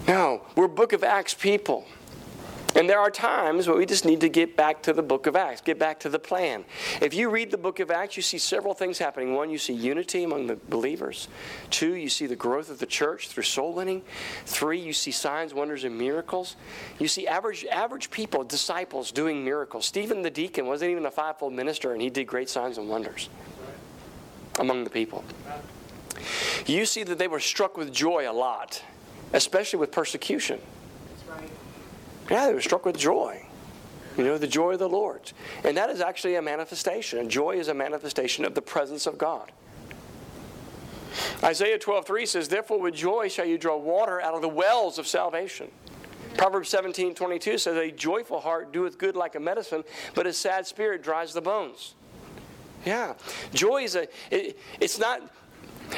No, 0.08 0.42
we're 0.56 0.68
Book 0.68 0.94
of 0.94 1.04
Acts 1.04 1.34
people. 1.34 1.86
And 2.76 2.90
there 2.90 3.00
are 3.00 3.12
times 3.12 3.68
where 3.68 3.78
we 3.78 3.86
just 3.86 4.04
need 4.04 4.22
to 4.22 4.30
get 4.30 4.58
back 4.58 4.82
to 4.84 4.94
the 4.94 5.04
book 5.04 5.28
of 5.28 5.36
Acts, 5.36 5.62
get 5.62 5.78
back 5.78 6.00
to 6.02 6.10
the 6.10 6.18
plan. 6.18 6.66
If 7.02 7.14
you 7.14 7.30
read 7.30 7.52
the 7.52 7.58
book 7.58 7.80
of 7.80 7.92
Acts, 7.92 8.18
you 8.18 8.24
see 8.24 8.40
several 8.40 8.74
things 8.74 8.98
happening. 8.98 9.36
One, 9.36 9.52
you 9.52 9.60
see 9.60 9.74
unity 9.74 10.24
among 10.24 10.48
the 10.48 10.56
believers. 10.70 11.28
Two, 11.70 11.94
you 11.94 12.10
see 12.10 12.26
the 12.26 12.36
growth 12.36 12.70
of 12.70 12.80
the 12.80 12.88
church 12.88 13.28
through 13.28 13.44
soul 13.44 13.74
winning. 13.74 14.02
Three, 14.46 14.80
you 14.80 14.94
see 14.94 15.12
signs, 15.12 15.54
wonders, 15.54 15.84
and 15.84 15.98
miracles. 15.98 16.56
You 16.98 17.08
see 17.08 17.28
average, 17.28 17.66
average 17.66 18.10
people, 18.10 18.44
disciples, 18.44 19.12
doing 19.12 19.46
miracles. 19.46 19.86
Stephen 19.86 20.24
the 20.24 20.32
deacon 20.32 20.66
wasn't 20.66 20.92
even 20.92 21.06
a 21.06 21.12
fivefold 21.12 21.54
minister, 21.54 21.94
and 21.94 22.02
he 22.02 22.10
did 22.10 22.26
great 22.26 22.50
signs 22.50 22.80
and 22.80 22.90
wonders 22.90 23.30
among 24.60 24.84
the 24.84 24.90
people. 24.90 25.24
You 26.66 26.86
see 26.86 27.04
that 27.04 27.18
they 27.18 27.28
were 27.28 27.40
struck 27.40 27.78
with 27.78 27.94
joy 27.94 28.30
a 28.30 28.34
lot, 28.34 28.82
especially 29.34 29.80
with 29.80 29.92
persecution. 29.92 30.60
Yeah, 32.34 32.48
they 32.48 32.56
were 32.56 32.62
struck 32.62 32.84
with 32.84 32.98
joy. 32.98 33.46
You 34.18 34.24
know, 34.24 34.40
the 34.40 34.48
joy 34.48 34.74
of 34.74 34.80
the 34.80 34.90
Lord. 34.90 35.32
And 35.64 35.78
that 35.78 35.92
is 35.92 36.02
actually 36.02 36.34
a 36.34 36.42
manifestation. 36.42 37.20
And 37.20 37.30
joy 37.30 37.58
is 37.58 37.68
a 37.68 37.76
manifestation 37.76 38.44
of 38.44 38.56
the 38.56 38.62
presence 38.62 39.06
of 39.06 39.20
God. 39.20 39.52
Isaiah 41.44 41.78
12, 41.78 42.08
3 42.08 42.26
says, 42.26 42.48
Therefore 42.48 42.80
with 42.80 42.96
joy 42.96 43.30
shall 43.30 43.46
you 43.46 43.60
draw 43.60 43.78
water 43.78 44.20
out 44.20 44.34
of 44.34 44.42
the 44.42 44.50
wells 44.50 44.98
of 44.98 45.06
salvation. 45.06 45.70
Proverbs 46.36 46.70
17, 46.70 47.14
22 47.14 47.60
says, 47.60 47.78
A 47.78 47.92
joyful 47.92 48.40
heart 48.40 48.74
doeth 48.74 48.98
good 48.98 49.16
like 49.16 49.36
a 49.36 49.40
medicine, 49.40 49.84
but 50.16 50.26
a 50.26 50.34
sad 50.34 50.66
spirit 50.66 51.04
dries 51.04 51.36
the 51.36 51.42
bones. 51.42 51.94
Yeah. 52.84 53.14
Joy 53.54 53.84
is 53.84 53.96
a, 53.96 54.08
it, 54.32 54.58
it's 54.80 54.98
not. 54.98 55.22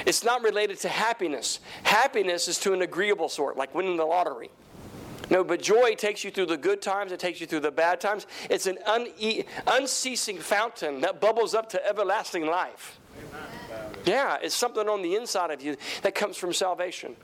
It's 0.06 0.24
not 0.26 0.42
related 0.42 0.80
to 0.80 0.90
happiness. 0.90 1.60
Happiness 1.84 2.48
is 2.50 2.60
to 2.62 2.74
an 2.74 2.82
agreeable 2.82 3.30
sort, 3.30 3.56
like 3.56 3.74
winning 3.74 3.96
the 3.96 4.04
lottery. 4.04 4.50
No, 5.30 5.44
but 5.44 5.62
joy 5.62 5.96
takes 5.96 6.24
you 6.24 6.32
through 6.32 6.48
the 6.48 6.58
good 6.58 6.82
times, 6.82 7.12
it 7.12 7.20
takes 7.20 7.42
you 7.42 7.48
through 7.48 7.62
the 7.62 7.72
bad 7.72 8.00
times. 8.00 8.28
It's 8.50 8.68
an 8.68 8.78
une- 8.88 9.44
unceasing 9.68 10.38
fountain 10.38 11.02
that 11.02 11.20
bubbles 11.20 11.56
up 11.56 11.70
to 11.70 11.88
everlasting 11.88 12.46
life. 12.46 13.00
Yeah, 14.06 14.38
it's 14.42 14.56
something 14.56 14.88
on 14.88 15.02
the 15.02 15.16
inside 15.16 15.52
of 15.52 15.62
you 15.62 15.78
that 16.04 16.14
comes 16.14 16.38
from 16.38 16.54
salvation. 16.54 17.16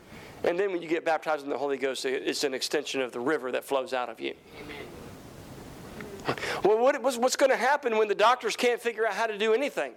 And 0.43 0.59
then 0.59 0.71
when 0.71 0.81
you 0.81 0.87
get 0.87 1.05
baptized 1.05 1.43
in 1.43 1.49
the 1.51 1.57
Holy 1.57 1.77
Ghost, 1.77 2.05
it's 2.05 2.43
an 2.43 2.55
extension 2.55 3.01
of 3.01 3.11
the 3.11 3.19
river 3.19 3.51
that 3.51 3.63
flows 3.63 3.93
out 3.93 4.09
of 4.09 4.19
you. 4.19 4.33
Amen. 4.63 6.37
Well, 6.63 6.79
what, 6.79 7.01
what's, 7.01 7.17
what's 7.17 7.35
going 7.35 7.51
to 7.51 7.57
happen 7.57 7.97
when 7.97 8.07
the 8.07 8.15
doctors 8.15 8.55
can't 8.55 8.81
figure 8.81 9.05
out 9.05 9.13
how 9.13 9.27
to 9.27 9.37
do 9.37 9.53
anything? 9.53 9.93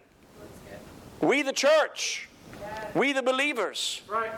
We, 1.20 1.42
the 1.42 1.52
church, 1.52 2.28
we, 2.94 3.12
the 3.12 3.22
believers. 3.22 4.02
Right 4.08 4.30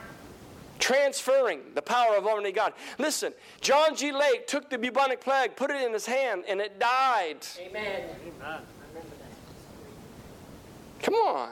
transferring 0.78 1.60
the 1.74 1.82
power 1.82 2.16
of 2.16 2.26
Almighty 2.26 2.52
God. 2.52 2.72
Listen, 2.98 3.32
John 3.60 3.94
G. 3.96 4.12
Lake 4.12 4.46
took 4.46 4.70
the 4.70 4.78
bubonic 4.78 5.20
plague, 5.20 5.56
put 5.56 5.70
it 5.70 5.82
in 5.82 5.92
his 5.92 6.06
hand, 6.06 6.44
and 6.48 6.60
it 6.60 6.78
died. 6.78 7.38
Amen. 7.58 8.02
I 8.42 8.58
remember 8.90 9.16
that. 9.18 11.02
Come 11.02 11.14
on. 11.14 11.50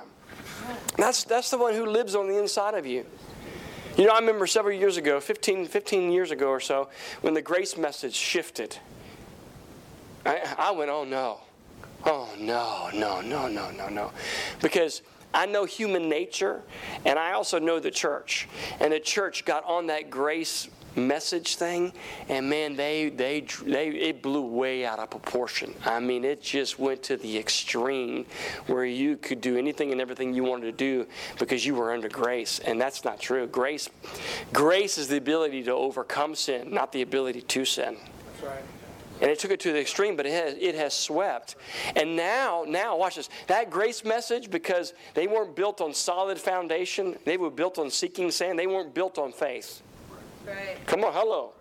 That's, 0.97 1.25
that's 1.25 1.51
the 1.51 1.59
one 1.59 1.75
who 1.75 1.87
lives 1.87 2.15
on 2.15 2.29
the 2.29 2.39
inside 2.39 2.75
of 2.75 2.87
you. 2.87 3.05
You 3.97 4.07
know, 4.07 4.13
I 4.13 4.19
remember 4.19 4.47
several 4.47 4.77
years 4.77 4.97
ago, 4.97 5.21
15, 5.21 5.67
15 5.67 6.11
years 6.11 6.31
ago 6.31 6.49
or 6.49 6.61
so, 6.61 6.89
when 7.21 7.35
the 7.35 7.43
grace 7.43 7.77
message 7.77 8.15
shifted. 8.15 8.77
I, 10.27 10.55
I 10.59 10.71
went, 10.73 10.91
oh 10.91 11.05
no. 11.05 11.41
Oh 12.07 12.29
no, 12.39 12.91
no, 12.93 13.21
no, 13.21 13.49
no, 13.49 13.71
no, 13.71 13.89
no. 13.89 14.13
Because 14.61 15.03
I 15.35 15.47
know 15.47 15.65
human 15.65 16.09
nature, 16.09 16.63
and 17.05 17.19
I 17.19 17.33
also 17.33 17.59
know 17.59 17.81
the 17.81 17.91
church. 17.91 18.49
And 18.81 18.93
the 18.93 19.01
church 19.01 19.45
got 19.45 19.65
on 19.65 19.89
that 19.89 20.09
grace 20.09 20.69
message 20.97 21.57
thing 21.57 21.93
and 22.29 22.49
man 22.49 22.77
they 22.77 23.09
they 23.09 23.41
they 23.67 23.89
it 23.89 24.23
blew 24.23 24.43
way 24.43 24.87
out 24.87 25.01
of 25.01 25.11
proportion. 25.11 25.75
I 25.85 25.99
mean 25.99 26.25
it 26.25 26.41
just 26.41 26.79
went 26.79 27.03
to 27.05 27.17
the 27.17 27.37
extreme 27.37 28.27
where 28.69 28.85
you 28.85 29.17
could 29.17 29.41
do 29.41 29.59
anything 29.59 29.91
and 29.91 30.01
everything 30.01 30.35
you 30.35 30.45
wanted 30.45 30.67
to 30.67 30.73
do 30.73 31.07
because 31.39 31.67
you 31.67 31.75
were 31.75 31.93
under 31.93 32.09
grace. 32.09 32.61
And 32.61 32.81
that's 32.81 33.05
not 33.05 33.19
true. 33.19 33.49
Grace 33.49 33.89
grace 34.53 34.97
is 34.97 35.09
the 35.09 35.17
ability 35.17 35.65
to 35.65 35.73
overcome 35.73 36.37
sin 36.37 36.73
not 36.73 36.93
the 36.93 37.03
ability 37.03 37.43
to 37.43 37.65
sin. 37.65 37.97
That's 38.41 38.47
right 38.47 38.84
and 39.21 39.31
it 39.31 39.39
took 39.39 39.51
it 39.51 39.61
to 39.61 39.73
the 39.73 39.81
extreme, 39.81 40.17
but 40.17 40.27
it 40.27 40.33
has, 40.33 40.57
it 40.61 40.75
has 40.75 40.93
swept. 40.93 41.57
And 41.95 42.17
now, 42.17 42.65
now, 42.67 42.97
watch 42.97 43.17
this. 43.17 43.29
That 43.47 43.71
grace 43.71 44.05
message, 44.05 44.51
because 44.51 44.93
they 45.15 45.27
weren't 45.27 45.55
built 45.55 45.81
on 45.81 45.95
solid 45.95 46.39
foundation, 46.39 47.17
they 47.25 47.37
were 47.37 47.51
built 47.51 47.79
on 47.79 47.91
seeking 47.91 48.31
sand, 48.31 48.59
they 48.59 48.67
weren't 48.67 48.93
built 48.93 49.19
on 49.19 49.33
faith. 49.33 49.83
Right. 50.47 50.77
Come 50.87 51.05
on, 51.05 51.13
hello. 51.13 51.53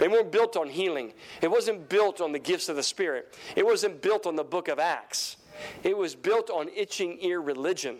They 0.00 0.08
weren't 0.08 0.32
built 0.32 0.56
on 0.56 0.68
healing. 0.68 1.12
It 1.42 1.50
wasn't 1.50 1.88
built 1.88 2.20
on 2.20 2.32
the 2.32 2.38
gifts 2.38 2.68
of 2.68 2.74
the 2.74 2.82
Spirit. 2.82 3.36
It 3.54 3.64
wasn't 3.64 4.02
built 4.02 4.26
on 4.26 4.34
the 4.34 4.44
book 4.44 4.66
of 4.68 4.78
Acts. 4.80 5.36
It 5.84 5.96
was 5.96 6.16
built 6.16 6.50
on 6.50 6.68
itching 6.74 7.18
ear 7.20 7.40
religion. 7.40 7.98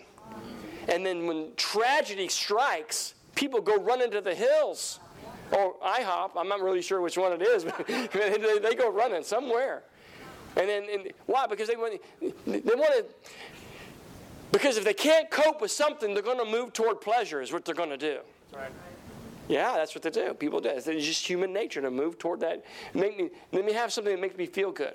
And 0.89 1.07
then 1.07 1.27
when 1.27 1.53
tragedy 1.57 2.29
strikes, 2.29 3.15
people 3.37 3.61
go 3.61 3.77
run 3.77 4.03
into 4.03 4.21
the 4.21 4.35
hills 4.35 4.99
or 5.53 5.75
IHOP. 5.85 6.31
I'm 6.37 6.49
not 6.49 6.61
really 6.61 6.83
sure 6.83 7.01
which 7.01 7.19
one 7.19 7.33
it 7.33 7.43
is, 7.43 7.65
but 7.65 7.87
they, 7.87 8.59
they 8.59 8.75
go 8.75 8.91
running 8.91 9.23
somewhere. 9.23 9.83
And 10.57 10.69
then 10.69 10.87
and 10.93 11.13
why? 11.27 11.47
Because 11.47 11.69
they 11.69 11.77
want 11.77 12.01
they 12.21 12.75
want 12.75 12.93
to. 12.93 13.05
Because 14.53 14.77
if 14.77 14.85
they 14.85 14.95
can't 14.95 15.31
cope 15.31 15.61
with 15.61 15.71
something, 15.71 16.13
they're 16.13 16.25
going 16.25 16.45
to 16.45 16.51
move 16.51 16.73
toward 16.73 17.01
pleasure. 17.01 17.41
Is 17.41 17.53
what 17.53 17.65
they're 17.65 17.75
going 17.75 17.91
to 17.91 17.97
do. 17.97 18.19
Right. 18.53 18.71
Yeah, 19.49 19.75
that's 19.75 19.95
what 19.95 20.03
they 20.03 20.11
do. 20.11 20.35
People 20.35 20.61
do. 20.61 20.71
It's 20.71 20.87
just 20.87 21.27
human 21.27 21.53
nature 21.53 21.81
to 21.81 21.91
move 21.91 22.19
toward 22.19 22.41
that. 22.41 22.65
Make 22.95 23.19
me 23.19 23.31
let 23.53 23.65
me 23.65 23.73
have 23.73 23.93
something 23.93 24.13
that 24.13 24.21
makes 24.21 24.37
me 24.37 24.47
feel 24.47 24.73
good. 24.73 24.95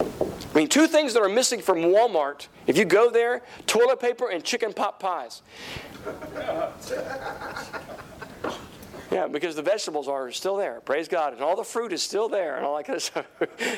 I 0.00 0.54
mean, 0.54 0.68
two 0.68 0.86
things 0.86 1.14
that 1.14 1.22
are 1.22 1.30
missing 1.30 1.60
from 1.60 1.78
Walmart, 1.78 2.48
if 2.66 2.76
you 2.76 2.84
go 2.84 3.10
there, 3.10 3.42
toilet 3.66 4.00
paper 4.00 4.28
and 4.28 4.44
chicken 4.44 4.74
pot 4.74 5.00
pies. 5.00 5.40
Yeah, 9.12 9.26
because 9.26 9.54
the 9.54 9.62
vegetables 9.62 10.08
are 10.08 10.30
still 10.30 10.56
there. 10.56 10.80
Praise 10.80 11.06
God. 11.06 11.34
And 11.34 11.42
all 11.42 11.54
the 11.54 11.64
fruit 11.64 11.92
is 11.92 12.02
still 12.02 12.28
there 12.28 12.56
and 12.56 12.64
all 12.64 12.76
that 12.76 12.84
kind 12.84 12.96
of 12.96 13.02
stuff. 13.02 13.26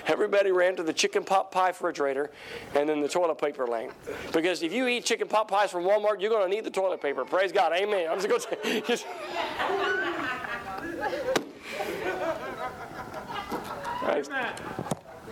Everybody 0.06 0.52
ran 0.52 0.76
to 0.76 0.82
the 0.82 0.92
chicken 0.92 1.24
pot 1.24 1.50
pie 1.50 1.68
refrigerator 1.68 2.30
and 2.74 2.88
then 2.88 3.00
the 3.00 3.08
toilet 3.08 3.38
paper 3.38 3.66
lane. 3.66 3.90
Because 4.32 4.62
if 4.62 4.72
you 4.72 4.86
eat 4.86 5.04
chicken 5.04 5.26
pot 5.26 5.48
pies 5.48 5.70
from 5.70 5.84
Walmart, 5.84 6.20
you're 6.20 6.30
going 6.30 6.48
to 6.48 6.54
need 6.54 6.64
the 6.64 6.70
toilet 6.70 7.02
paper. 7.02 7.24
Praise 7.24 7.50
God. 7.52 7.72
Amen. 7.72 8.08
I'm 8.08 8.20
just 8.20 8.28
going 8.28 8.40
to 8.82 8.96
say. 8.96 9.04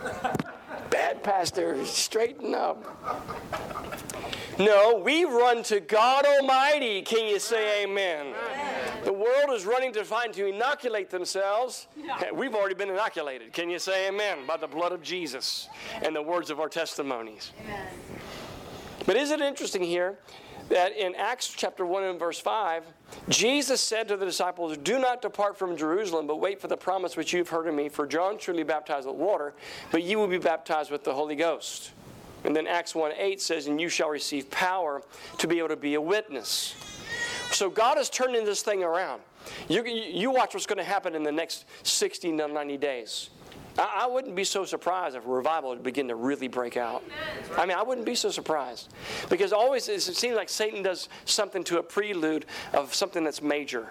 Bad 0.89 1.23
pastor, 1.23 1.85
straighten 1.85 2.53
up. 2.53 2.83
No, 4.59 5.01
we 5.03 5.25
run 5.25 5.63
to 5.63 5.79
God 5.79 6.25
Almighty. 6.25 7.01
Can 7.01 7.27
you 7.27 7.39
say 7.39 7.83
amen? 7.83 8.27
amen? 8.27 9.03
The 9.03 9.13
world 9.13 9.49
is 9.51 9.65
running 9.65 9.91
to 9.93 10.03
find 10.03 10.33
to 10.35 10.45
inoculate 10.45 11.09
themselves. 11.09 11.87
We've 12.33 12.53
already 12.53 12.75
been 12.75 12.89
inoculated. 12.89 13.51
Can 13.51 13.69
you 13.69 13.79
say 13.79 14.07
amen? 14.07 14.45
By 14.47 14.57
the 14.57 14.67
blood 14.67 14.91
of 14.91 15.01
Jesus 15.01 15.69
and 16.03 16.15
the 16.15 16.21
words 16.21 16.51
of 16.51 16.59
our 16.59 16.69
testimonies. 16.69 17.51
Amen. 17.63 17.87
But 19.05 19.17
is 19.17 19.31
it 19.31 19.41
interesting 19.41 19.81
here 19.81 20.19
that 20.69 20.95
in 20.95 21.15
Acts 21.15 21.53
chapter 21.55 21.85
1 21.85 22.03
and 22.03 22.19
verse 22.19 22.39
5, 22.39 22.85
Jesus 23.29 23.81
said 23.81 24.07
to 24.07 24.17
the 24.17 24.25
disciples, 24.25 24.77
Do 24.77 24.99
not 24.99 25.21
depart 25.21 25.57
from 25.57 25.75
Jerusalem, 25.75 26.27
but 26.27 26.39
wait 26.39 26.61
for 26.61 26.67
the 26.67 26.77
promise 26.77 27.17
which 27.17 27.33
you've 27.33 27.49
heard 27.49 27.67
of 27.67 27.73
me. 27.73 27.89
For 27.89 28.05
John 28.05 28.37
truly 28.37 28.63
baptized 28.63 29.07
with 29.07 29.15
water, 29.15 29.53
but 29.91 30.03
you 30.03 30.19
will 30.19 30.27
be 30.27 30.37
baptized 30.37 30.91
with 30.91 31.03
the 31.03 31.13
Holy 31.13 31.35
Ghost. 31.35 31.91
And 32.43 32.55
then 32.55 32.67
Acts 32.67 32.93
1 32.93 33.13
8 33.17 33.41
says, 33.41 33.67
And 33.67 33.79
you 33.79 33.89
shall 33.89 34.09
receive 34.09 34.49
power 34.51 35.01
to 35.37 35.47
be 35.47 35.59
able 35.59 35.69
to 35.69 35.75
be 35.75 35.95
a 35.95 36.01
witness. 36.01 36.75
So 37.51 37.69
God 37.69 37.97
is 37.97 38.09
turning 38.09 38.45
this 38.45 38.61
thing 38.63 38.83
around. 38.83 39.21
You, 39.67 39.83
you 39.85 40.31
watch 40.31 40.53
what's 40.53 40.65
going 40.65 40.77
to 40.77 40.83
happen 40.83 41.15
in 41.15 41.23
the 41.23 41.31
next 41.31 41.65
60 41.83 42.37
to 42.37 42.47
90 42.47 42.77
days. 42.77 43.29
I, 43.77 44.03
I 44.03 44.07
wouldn't 44.07 44.35
be 44.35 44.43
so 44.43 44.65
surprised 44.65 45.15
if 45.15 45.23
revival 45.25 45.69
would 45.69 45.83
begin 45.83 46.07
to 46.07 46.15
really 46.15 46.47
break 46.47 46.77
out. 46.77 47.03
I 47.57 47.65
mean, 47.65 47.77
I 47.77 47.83
wouldn't 47.83 48.05
be 48.05 48.15
so 48.15 48.31
surprised. 48.31 48.93
Because 49.29 49.53
always 49.53 49.87
it 49.87 50.01
seems 50.01 50.35
like 50.35 50.49
Satan 50.49 50.83
does 50.83 51.09
something 51.25 51.63
to 51.65 51.79
a 51.79 51.83
prelude 51.83 52.45
of 52.73 52.93
something 52.93 53.23
that's 53.23 53.41
major. 53.41 53.89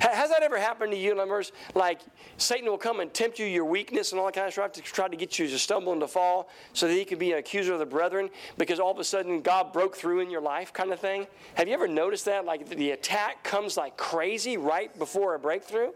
Has 0.00 0.30
that 0.30 0.42
ever 0.42 0.58
happened 0.58 0.92
to 0.92 0.98
you, 0.98 1.14
members? 1.14 1.52
Like 1.74 2.00
Satan 2.38 2.68
will 2.68 2.78
come 2.78 3.00
and 3.00 3.12
tempt 3.12 3.38
you 3.38 3.46
your 3.46 3.64
weakness 3.64 4.12
and 4.12 4.20
all 4.20 4.26
that 4.26 4.34
kind 4.34 4.46
of 4.46 4.52
stuff 4.52 4.72
to 4.72 4.80
try 4.80 5.08
to 5.08 5.16
get 5.16 5.38
you 5.38 5.46
to 5.48 5.58
stumble 5.58 5.92
and 5.92 6.00
to 6.00 6.08
fall 6.08 6.48
so 6.72 6.88
that 6.88 6.94
he 6.94 7.04
can 7.04 7.18
be 7.18 7.32
an 7.32 7.38
accuser 7.38 7.74
of 7.74 7.78
the 7.78 7.86
brethren 7.86 8.30
because 8.56 8.80
all 8.80 8.90
of 8.90 8.98
a 8.98 9.04
sudden 9.04 9.42
God 9.42 9.72
broke 9.72 9.96
through 9.96 10.20
in 10.20 10.30
your 10.30 10.40
life 10.40 10.72
kind 10.72 10.92
of 10.92 11.00
thing? 11.00 11.26
Have 11.54 11.68
you 11.68 11.74
ever 11.74 11.86
noticed 11.86 12.24
that? 12.24 12.44
Like 12.44 12.68
the 12.68 12.92
attack 12.92 13.44
comes 13.44 13.76
like 13.76 13.96
crazy 13.96 14.56
right 14.56 14.96
before 14.98 15.34
a 15.34 15.38
breakthrough? 15.38 15.90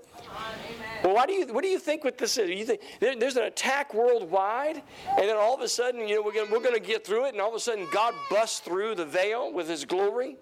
Well, 1.03 1.15
why 1.15 1.27
do 1.27 1.33
you, 1.33 1.47
what 1.53 1.63
do 1.63 1.69
you 1.69 1.79
think 1.79 2.05
what 2.05 2.19
this 2.19 2.39
is? 2.39 2.49
You 2.49 2.65
think 2.65 2.81
there, 3.01 3.17
there's 3.17 3.37
an 3.37 3.45
attack 3.45 3.93
worldwide, 3.93 4.83
and 5.19 5.29
then 5.29 5.37
all 5.37 5.55
of 5.55 5.61
a 5.61 5.69
sudden, 5.69 6.09
you 6.09 6.17
know, 6.17 6.23
we're 6.23 6.33
going 6.33 6.51
we're 6.51 6.61
to 6.73 6.81
get 6.81 7.07
through 7.07 7.27
it, 7.27 7.33
and 7.33 7.41
all 7.41 7.51
of 7.51 7.55
a 7.55 7.61
sudden 7.61 7.87
God 7.93 8.15
busts 8.31 8.61
through 8.61 8.95
the 8.95 9.05
veil 9.05 9.53
with 9.53 9.69
his 9.69 9.85
glory? 9.85 10.37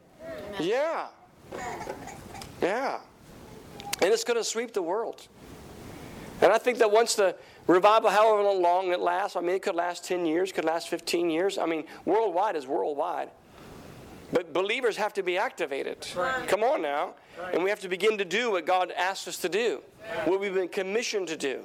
Yeah. 0.60 1.08
Yeah. 2.60 3.00
And 4.02 4.12
it's 4.12 4.24
going 4.24 4.36
to 4.36 4.44
sweep 4.44 4.72
the 4.72 4.82
world. 4.82 5.26
And 6.40 6.52
I 6.52 6.58
think 6.58 6.78
that 6.78 6.90
once 6.90 7.14
the 7.14 7.36
revival, 7.68 8.10
however 8.10 8.42
long 8.50 8.90
it 8.90 8.98
lasts, 8.98 9.36
I 9.36 9.40
mean, 9.40 9.54
it 9.54 9.62
could 9.62 9.76
last 9.76 10.04
10 10.04 10.26
years, 10.26 10.50
could 10.50 10.64
last 10.64 10.88
15 10.88 11.30
years. 11.30 11.56
I 11.56 11.66
mean, 11.66 11.84
worldwide 12.04 12.56
is 12.56 12.66
worldwide. 12.66 13.30
But 14.32 14.52
believers 14.52 14.96
have 14.96 15.12
to 15.14 15.22
be 15.22 15.38
activated. 15.38 16.06
Right. 16.16 16.48
Come 16.48 16.64
on 16.64 16.82
now. 16.82 17.14
Right. 17.38 17.54
And 17.54 17.62
we 17.62 17.70
have 17.70 17.80
to 17.80 17.88
begin 17.88 18.18
to 18.18 18.24
do 18.24 18.50
what 18.50 18.66
God 18.66 18.90
asked 18.90 19.28
us 19.28 19.38
to 19.38 19.48
do, 19.48 19.82
yeah. 20.04 20.28
what 20.28 20.40
we've 20.40 20.54
been 20.54 20.68
commissioned 20.68 21.28
to 21.28 21.36
do, 21.36 21.62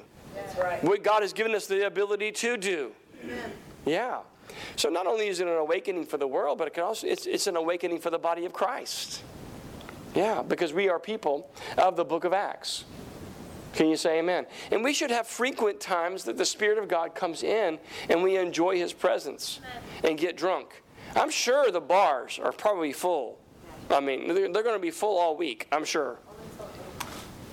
right. 0.60 0.82
what 0.84 1.02
God 1.02 1.22
has 1.22 1.32
given 1.32 1.54
us 1.54 1.66
the 1.66 1.86
ability 1.86 2.30
to 2.32 2.56
do. 2.56 2.92
Amen. 3.24 3.52
Yeah. 3.84 4.20
So 4.76 4.88
not 4.88 5.06
only 5.06 5.28
is 5.28 5.40
it 5.40 5.48
an 5.48 5.54
awakening 5.54 6.06
for 6.06 6.18
the 6.18 6.26
world, 6.26 6.58
but 6.58 6.68
it 6.68 6.74
can 6.74 6.84
also, 6.84 7.06
it's, 7.06 7.26
it's 7.26 7.46
an 7.46 7.56
awakening 7.56 7.98
for 7.98 8.10
the 8.10 8.18
body 8.18 8.44
of 8.44 8.52
Christ. 8.52 9.22
Yeah, 10.18 10.42
because 10.42 10.72
we 10.72 10.88
are 10.88 10.98
people 10.98 11.48
of 11.76 11.94
the 11.94 12.04
book 12.04 12.24
of 12.24 12.32
Acts. 12.32 12.84
Can 13.74 13.88
you 13.88 13.96
say 13.96 14.18
amen? 14.18 14.46
And 14.72 14.82
we 14.82 14.92
should 14.92 15.12
have 15.12 15.28
frequent 15.28 15.78
times 15.78 16.24
that 16.24 16.36
the 16.36 16.44
Spirit 16.44 16.76
of 16.76 16.88
God 16.88 17.14
comes 17.14 17.44
in 17.44 17.78
and 18.10 18.20
we 18.20 18.36
enjoy 18.36 18.76
His 18.76 18.92
presence 18.92 19.60
and 20.02 20.18
get 20.18 20.36
drunk. 20.36 20.82
I'm 21.14 21.30
sure 21.30 21.70
the 21.70 21.80
bars 21.80 22.40
are 22.42 22.50
probably 22.50 22.92
full. 22.92 23.38
I 23.90 24.00
mean, 24.00 24.34
they're, 24.34 24.52
they're 24.52 24.64
going 24.64 24.74
to 24.74 24.82
be 24.82 24.90
full 24.90 25.18
all 25.18 25.36
week, 25.36 25.68
I'm 25.70 25.84
sure. 25.84 26.18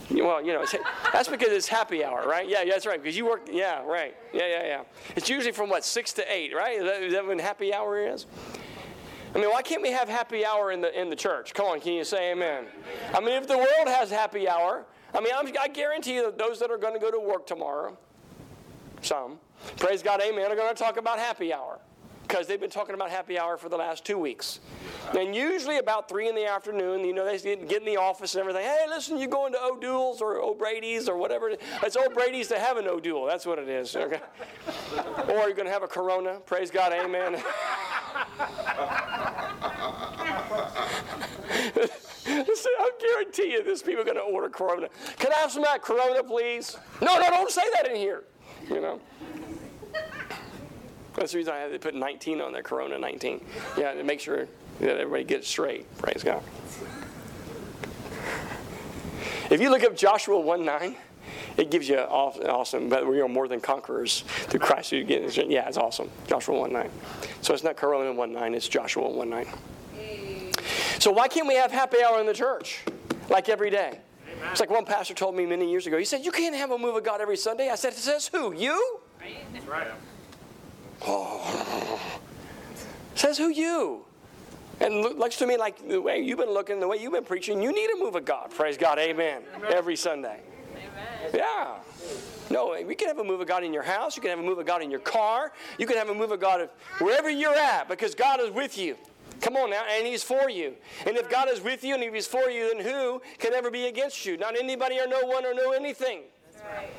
Well, 0.10 0.44
you 0.44 0.52
know, 0.52 0.66
that's 1.14 1.28
because 1.30 1.50
it's 1.50 1.68
happy 1.68 2.04
hour, 2.04 2.28
right? 2.28 2.50
Yeah, 2.50 2.64
yeah, 2.64 2.72
that's 2.72 2.88
right. 2.88 3.00
Because 3.00 3.16
you 3.16 3.26
work, 3.26 3.48
yeah, 3.52 3.84
right. 3.86 4.18
Yeah, 4.34 4.48
yeah, 4.48 4.66
yeah. 4.66 4.82
It's 5.16 5.30
usually 5.30 5.52
from 5.52 5.70
what, 5.70 5.86
6 5.86 6.14
to 6.14 6.34
8, 6.34 6.56
right? 6.56 6.80
Is 6.80 6.84
that, 6.84 7.04
is 7.04 7.14
that 7.14 7.28
when 7.28 7.38
happy 7.38 7.76
hour 7.76 8.00
is? 8.00 8.26
I 9.36 9.38
mean, 9.38 9.50
why 9.50 9.62
can't 9.62 9.82
we 9.82 9.92
have 9.92 10.08
happy 10.08 10.46
hour 10.46 10.72
in 10.72 10.80
the, 10.80 10.98
in 11.00 11.10
the 11.10 11.16
church? 11.16 11.54
Come 11.54 11.66
on, 11.66 11.82
can 11.82 11.92
you 11.92 12.06
say 12.06 12.32
amen? 12.32 12.68
I 13.14 13.20
mean, 13.20 13.34
if 13.34 13.48
the 13.48 13.58
world 13.58 13.88
has 13.88 14.10
happy 14.10 14.48
hour, 14.48 14.86
I 15.14 15.20
mean, 15.20 15.34
I'm, 15.38 15.52
i 15.60 15.68
guarantee 15.68 16.16
you 16.16 16.24
that 16.24 16.38
those 16.38 16.58
that 16.60 16.72
are 16.72 16.78
going 16.78 16.94
to 16.94 17.00
go 17.00 17.12
to 17.12 17.20
work 17.20 17.46
tomorrow, 17.46 17.98
some, 19.02 19.38
praise 19.78 20.02
God, 20.02 20.22
amen, 20.22 20.50
are 20.50 20.56
going 20.56 20.74
to 20.74 20.82
talk 20.82 20.96
about 20.96 21.20
happy 21.20 21.54
hour 21.54 21.80
because 22.28 22.48
they've 22.48 22.60
been 22.60 22.70
talking 22.70 22.96
about 22.96 23.10
happy 23.10 23.38
hour 23.38 23.58
for 23.58 23.70
the 23.70 23.78
last 23.78 24.04
two 24.04 24.18
weeks. 24.18 24.60
And 25.18 25.36
usually 25.36 25.78
about 25.78 26.10
three 26.10 26.28
in 26.28 26.36
the 26.36 26.46
afternoon, 26.46 27.06
you 27.06 27.14
know, 27.14 27.26
they 27.26 27.38
get 27.38 27.80
in 27.80 27.86
the 27.86 27.98
office 27.98 28.36
and 28.36 28.42
everything. 28.42 28.64
Hey, 28.64 28.86
listen, 28.90 29.18
you 29.18 29.28
going 29.28 29.54
to 29.54 29.62
O'Doul's 29.62 30.22
or 30.22 30.40
O'Brady's 30.40 31.08
or 31.08 31.18
whatever. 31.18 31.52
It's 31.84 31.96
O'Brady's 31.96 32.48
to 32.50 32.60
have 32.60 32.78
an 32.78 32.88
O'Doul. 32.88 33.26
That's 33.26 33.46
what 33.46 33.60
it 33.60 33.70
is. 33.70 33.96
Okay. 33.96 34.20
or 35.30 35.48
you're 35.48 35.54
going 35.54 35.68
to 35.68 35.72
have 35.72 35.84
a 35.84 35.88
Corona. 35.88 36.40
Praise 36.46 36.72
God, 36.72 36.92
Amen. 36.94 37.34
Listen, 42.28 42.72
I 42.80 42.92
guarantee 43.00 43.52
you, 43.52 43.64
this 43.64 43.82
people 43.84 44.02
are 44.02 44.06
going 44.06 44.18
to 44.18 44.24
order 44.24 44.50
Corona. 44.50 44.90
Can 45.18 45.32
I 45.32 45.36
have 45.38 45.52
some 45.52 45.64
of 45.64 45.70
that 45.70 45.82
Corona, 45.84 46.24
please? 46.24 46.78
No, 47.02 47.20
no, 47.20 47.30
don't 47.30 47.52
say 47.52 47.62
that 47.76 47.88
in 47.90 47.96
here. 47.96 48.24
You 48.68 48.82
know. 48.82 49.00
That's 51.16 51.32
the 51.32 51.38
reason 51.38 51.54
I 51.54 51.58
had 51.60 51.72
to 51.72 51.80
put 51.80 51.96
19 51.96 52.42
on 52.42 52.52
there, 52.52 52.64
Corona 52.64 52.98
19. 52.98 53.44
Yeah, 53.78 53.94
to 53.94 54.04
make 54.04 54.20
sure 54.20 54.48
that 54.80 54.98
everybody 54.98 55.24
gets 55.24 55.48
straight. 55.48 55.86
Praise 55.98 56.24
God. 56.24 56.44
If 59.50 59.62
you 59.62 59.70
look 59.70 59.84
up 59.84 59.96
Joshua 59.96 60.40
1 60.40 60.66
9, 60.66 60.96
it 61.58 61.72
gives 61.72 61.88
you 61.88 61.98
awesome, 61.98 62.90
but 62.90 63.08
we 63.08 63.22
are 63.22 63.28
more 63.28 63.48
than 63.48 63.62
conquerors 63.62 64.22
through 64.28 64.60
Christ 64.60 64.90
who 64.90 65.04
get 65.04 65.36
Yeah, 65.48 65.68
it's 65.68 65.78
awesome. 65.78 66.10
Joshua 66.28 66.60
1 66.60 66.74
9. 66.74 66.90
So 67.42 67.54
it's 67.54 67.64
not 67.64 67.78
Corona 67.78 68.12
1 68.12 68.34
9, 68.34 68.54
it's 68.54 68.68
Joshua 68.68 69.08
1 69.10 69.30
9. 69.30 69.48
So 71.00 71.12
why 71.12 71.28
can't 71.28 71.48
we 71.48 71.56
have 71.56 71.72
happy 71.72 71.98
hour 72.04 72.20
in 72.20 72.26
the 72.26 72.34
church 72.34 72.84
like 73.30 73.48
every 73.48 73.70
day? 73.70 74.00
Amen. 74.38 74.50
It's 74.52 74.60
like 74.60 74.70
one 74.70 74.86
pastor 74.86 75.14
told 75.14 75.36
me 75.36 75.46
many 75.46 75.70
years 75.70 75.88
ago. 75.88 75.98
He 75.98 76.06
said, 76.06 76.26
You 76.26 76.32
can't 76.32 76.56
have 76.56 76.72
a 76.72 76.78
move 76.78 76.96
of 76.96 77.04
God 77.04 77.22
every 77.22 77.38
Sunday. 77.38 77.70
I 77.70 77.76
said, 77.76 77.94
It 77.94 78.00
says 78.00 78.28
who? 78.28 78.54
You? 78.54 79.00
Right. 79.68 79.88
Oh. 81.04 82.00
Says 83.16 83.38
who 83.38 83.50
you? 83.50 84.06
And 84.80 85.02
looks 85.02 85.38
to 85.38 85.48
me 85.48 85.58
like 85.58 85.88
the 85.88 86.02
way 86.02 86.20
you've 86.20 86.40
been 86.40 86.52
looking, 86.52 86.80
the 86.80 86.88
way 86.88 86.98
you've 86.98 87.14
been 87.14 87.24
preaching, 87.24 87.62
you 87.62 87.72
need 87.72 87.90
a 87.92 87.98
move 87.98 88.16
of 88.16 88.26
God. 88.26 88.52
Praise 88.52 88.78
God. 88.78 89.00
Amen. 89.00 89.44
Amen. 89.56 89.74
Every 89.74 89.96
Sunday. 89.96 90.42
Amen. 90.74 91.32
Yeah. 91.34 91.76
No, 92.50 92.78
we 92.86 92.94
can 92.94 93.08
have 93.08 93.18
a 93.20 93.24
move 93.24 93.42
of 93.42 93.48
God 93.48 93.64
in 93.64 93.74
your 93.74 93.84
house. 93.84 94.16
You 94.16 94.22
can 94.22 94.30
have 94.30 94.40
a 94.40 94.44
move 94.44 94.60
of 94.60 94.66
God 94.66 94.82
in 94.82 94.92
your 94.92 95.00
car. 95.00 95.54
You 95.80 95.88
can 95.88 95.98
have 95.98 96.10
a 96.10 96.14
move 96.14 96.32
of 96.32 96.40
God 96.40 96.70
wherever 97.00 97.30
you're 97.30 97.56
at 97.56 97.88
because 97.88 98.14
God 98.14 98.40
is 98.40 98.52
with 98.52 98.78
you. 98.78 98.98
Come 99.42 99.56
on 99.58 99.70
now, 99.70 99.84
and 99.90 100.06
He's 100.06 100.24
for 100.24 100.50
you. 100.50 100.76
And 101.06 101.18
if 101.18 101.30
God 101.30 101.50
is 101.50 101.62
with 101.62 101.84
you 101.84 101.96
and 101.96 102.04
if 102.04 102.14
He's 102.14 102.28
for 102.28 102.50
you, 102.50 102.74
then 102.74 102.86
who 102.86 103.22
can 103.38 103.54
ever 103.54 103.72
be 103.72 103.88
against 103.88 104.26
you? 104.26 104.38
Not 104.38 104.58
anybody 104.58 105.00
or 105.00 105.08
no 105.08 105.22
one 105.22 105.46
or 105.46 105.54
no 105.54 105.72
anything. 105.72 106.22
That's 106.52 106.64
right. 106.66 106.90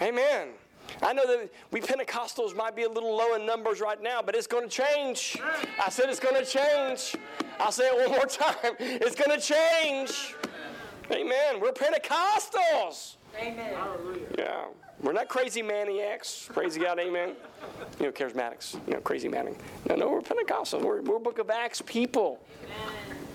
Amen. 0.00 0.14
Amen. 0.14 0.48
I 1.02 1.12
know 1.12 1.26
that 1.26 1.50
we 1.70 1.80
Pentecostals 1.80 2.54
might 2.56 2.76
be 2.76 2.84
a 2.84 2.88
little 2.88 3.16
low 3.16 3.34
in 3.34 3.44
numbers 3.44 3.80
right 3.80 4.02
now, 4.02 4.22
but 4.22 4.34
it's 4.34 4.46
going 4.46 4.68
to 4.68 4.70
change. 4.70 5.38
I 5.84 5.90
said 5.90 6.08
it's 6.08 6.20
going 6.20 6.36
to 6.36 6.44
change. 6.44 7.16
I'll 7.58 7.72
say 7.72 7.88
it 7.88 8.08
one 8.08 8.16
more 8.16 8.26
time. 8.26 8.76
It's 8.78 9.16
going 9.16 9.38
to 9.38 9.44
change. 9.44 10.34
Amen. 11.10 11.60
We're 11.60 11.72
Pentecostals. 11.72 13.16
Amen. 13.38 13.74
Hallelujah. 13.74 14.26
Yeah. 14.38 14.64
We're 15.02 15.12
not 15.12 15.28
crazy 15.28 15.60
maniacs. 15.60 16.48
Praise 16.52 16.78
God. 16.78 16.98
Amen. 16.98 17.34
You 17.98 18.06
know, 18.06 18.12
charismatics. 18.12 18.74
You 18.86 18.94
know, 18.94 19.00
crazy 19.00 19.28
manic. 19.28 19.58
No, 19.88 19.96
no, 19.96 20.08
we're 20.08 20.20
Pentecostals. 20.20 20.82
We're, 20.82 21.02
we're 21.02 21.18
Book 21.18 21.38
of 21.38 21.50
Acts 21.50 21.82
people. 21.82 22.40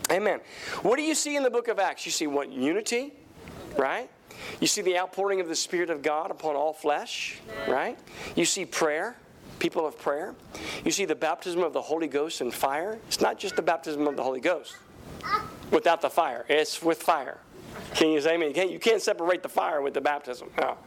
Amen. 0.09 0.23
Amen. 0.23 0.39
What 0.81 0.95
do 0.95 1.03
you 1.03 1.13
see 1.13 1.35
in 1.35 1.43
the 1.43 1.49
Book 1.51 1.67
of 1.67 1.77
Acts? 1.77 2.05
You 2.05 2.12
see 2.12 2.25
what? 2.25 2.51
Unity, 2.51 3.13
right? 3.77 4.09
You 4.60 4.67
see 4.67 4.82
the 4.82 4.97
outpouring 4.97 5.41
of 5.41 5.47
the 5.47 5.56
Spirit 5.56 5.89
of 5.89 6.02
God 6.02 6.32
upon 6.32 6.56
all 6.56 6.73
flesh, 6.73 7.39
right? 7.67 7.97
You 8.36 8.45
see 8.45 8.65
prayer, 8.65 9.15
people 9.60 9.86
of 9.86 9.97
prayer. 9.97 10.36
You 10.84 10.91
see 10.91 11.06
the 11.06 11.15
baptism 11.15 11.63
of 11.63 11.73
the 11.73 11.82
Holy 11.82 12.08
Ghost 12.08 12.41
and 12.41 12.54
fire. 12.54 12.99
It's 13.08 13.21
not 13.21 13.38
just 13.38 13.56
the 13.56 13.62
baptism 13.62 14.08
of 14.08 14.15
the 14.15 14.23
Holy 14.23 14.41
Ghost 14.41 14.75
without 15.71 16.02
the 16.02 16.10
fire, 16.10 16.45
it's 16.49 16.82
with 16.82 17.02
fire. 17.02 17.38
Can 17.93 18.10
you 18.10 18.21
say 18.21 18.36
amen? 18.36 18.49
You 18.49 18.54
can't, 18.54 18.71
you 18.71 18.80
can't 18.80 19.02
separate 19.02 19.43
the 19.43 19.49
fire 19.49 19.82
with 19.82 19.93
the 19.93 20.02
baptism. 20.02 20.49
No, 20.58 20.78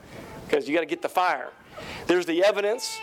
because 0.46 0.68
you 0.68 0.74
got 0.74 0.80
to 0.80 0.86
get 0.86 1.02
the 1.02 1.08
fire. 1.08 1.50
There's 2.06 2.26
the 2.26 2.44
evidence, 2.44 2.98